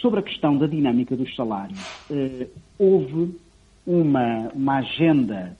[0.00, 1.78] sobre a questão da dinâmica dos salários,
[2.78, 3.36] houve
[3.86, 5.56] uma, uma agenda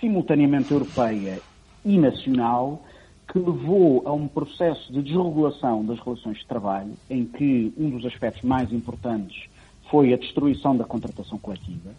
[0.00, 1.40] simultaneamente europeia
[1.84, 2.82] e nacional
[3.28, 8.04] que levou a um processo de desregulação das relações de trabalho, em que um dos
[8.06, 9.48] aspectos mais importantes
[9.90, 11.90] foi a destruição da contratação coletiva,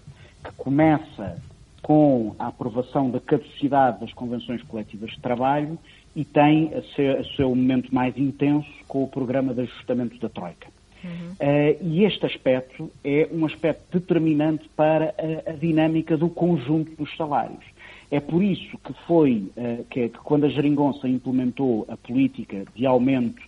[0.44, 1.42] que começa
[1.88, 5.80] com a aprovação da caducidade das convenções coletivas de trabalho
[6.14, 10.28] e tem a seu, a seu momento mais intenso com o programa de ajustamento da
[10.28, 10.68] Troika.
[11.02, 11.32] Uhum.
[11.32, 17.16] Uh, e este aspecto é um aspecto determinante para a, a, dinâmica do conjunto dos
[17.16, 17.64] salários.
[18.12, 22.86] É por isso que foi uh, que, que, quando a Geringonça implementou a política de
[22.86, 23.42] aumento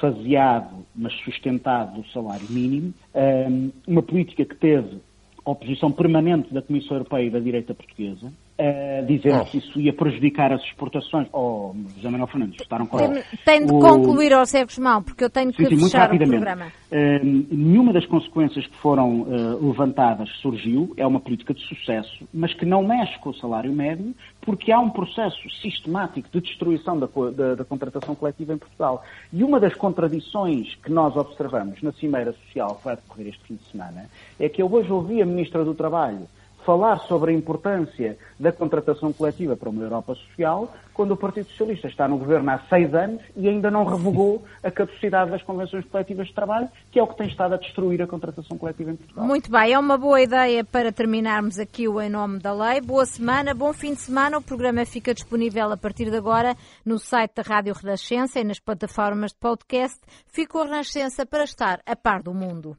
[0.00, 5.00] faseado, mas sustentado do salário mínimo, uh, uma política que teve
[5.44, 9.44] oposição permanente da Comissão Europeia e da direita portuguesa, uh, dizendo oh.
[9.46, 11.26] que isso ia prejudicar as exportações.
[11.32, 13.78] Oh, José Manuel Fernandes, estaram com Tem, tem de o...
[13.78, 16.66] concluir, ó Sérgio Guzmão, porque eu tenho que sim, sim, fechar o programa.
[16.66, 22.52] Uh, nenhuma das consequências que foram uh, levantadas surgiu, é uma política de sucesso, mas
[22.52, 27.08] que não mexe com o salário médio, porque há um processo sistemático de destruição da,
[27.34, 29.04] da, da contratação coletiva em Portugal.
[29.32, 33.54] E uma das contradições que nós observamos na Cimeira Social que vai decorrer este fim
[33.54, 34.06] de semana
[34.38, 36.26] é que eu hoje ouvi a Ministra do Trabalho
[36.70, 41.88] falar sobre a importância da contratação coletiva para uma Europa social, quando o Partido Socialista
[41.88, 46.28] está no governo há seis anos e ainda não revogou a caducidade das convenções coletivas
[46.28, 49.26] de trabalho, que é o que tem estado a destruir a contratação coletiva em Portugal.
[49.26, 52.80] Muito bem, é uma boa ideia para terminarmos aqui o Em Nome da Lei.
[52.80, 54.38] Boa semana, bom fim de semana.
[54.38, 56.54] O programa fica disponível a partir de agora
[56.86, 59.98] no site da Rádio Renascença e nas plataformas de podcast.
[60.28, 62.76] Fico a Renascença para estar a par do mundo.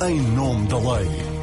[0.00, 1.41] Em Nome da Lei.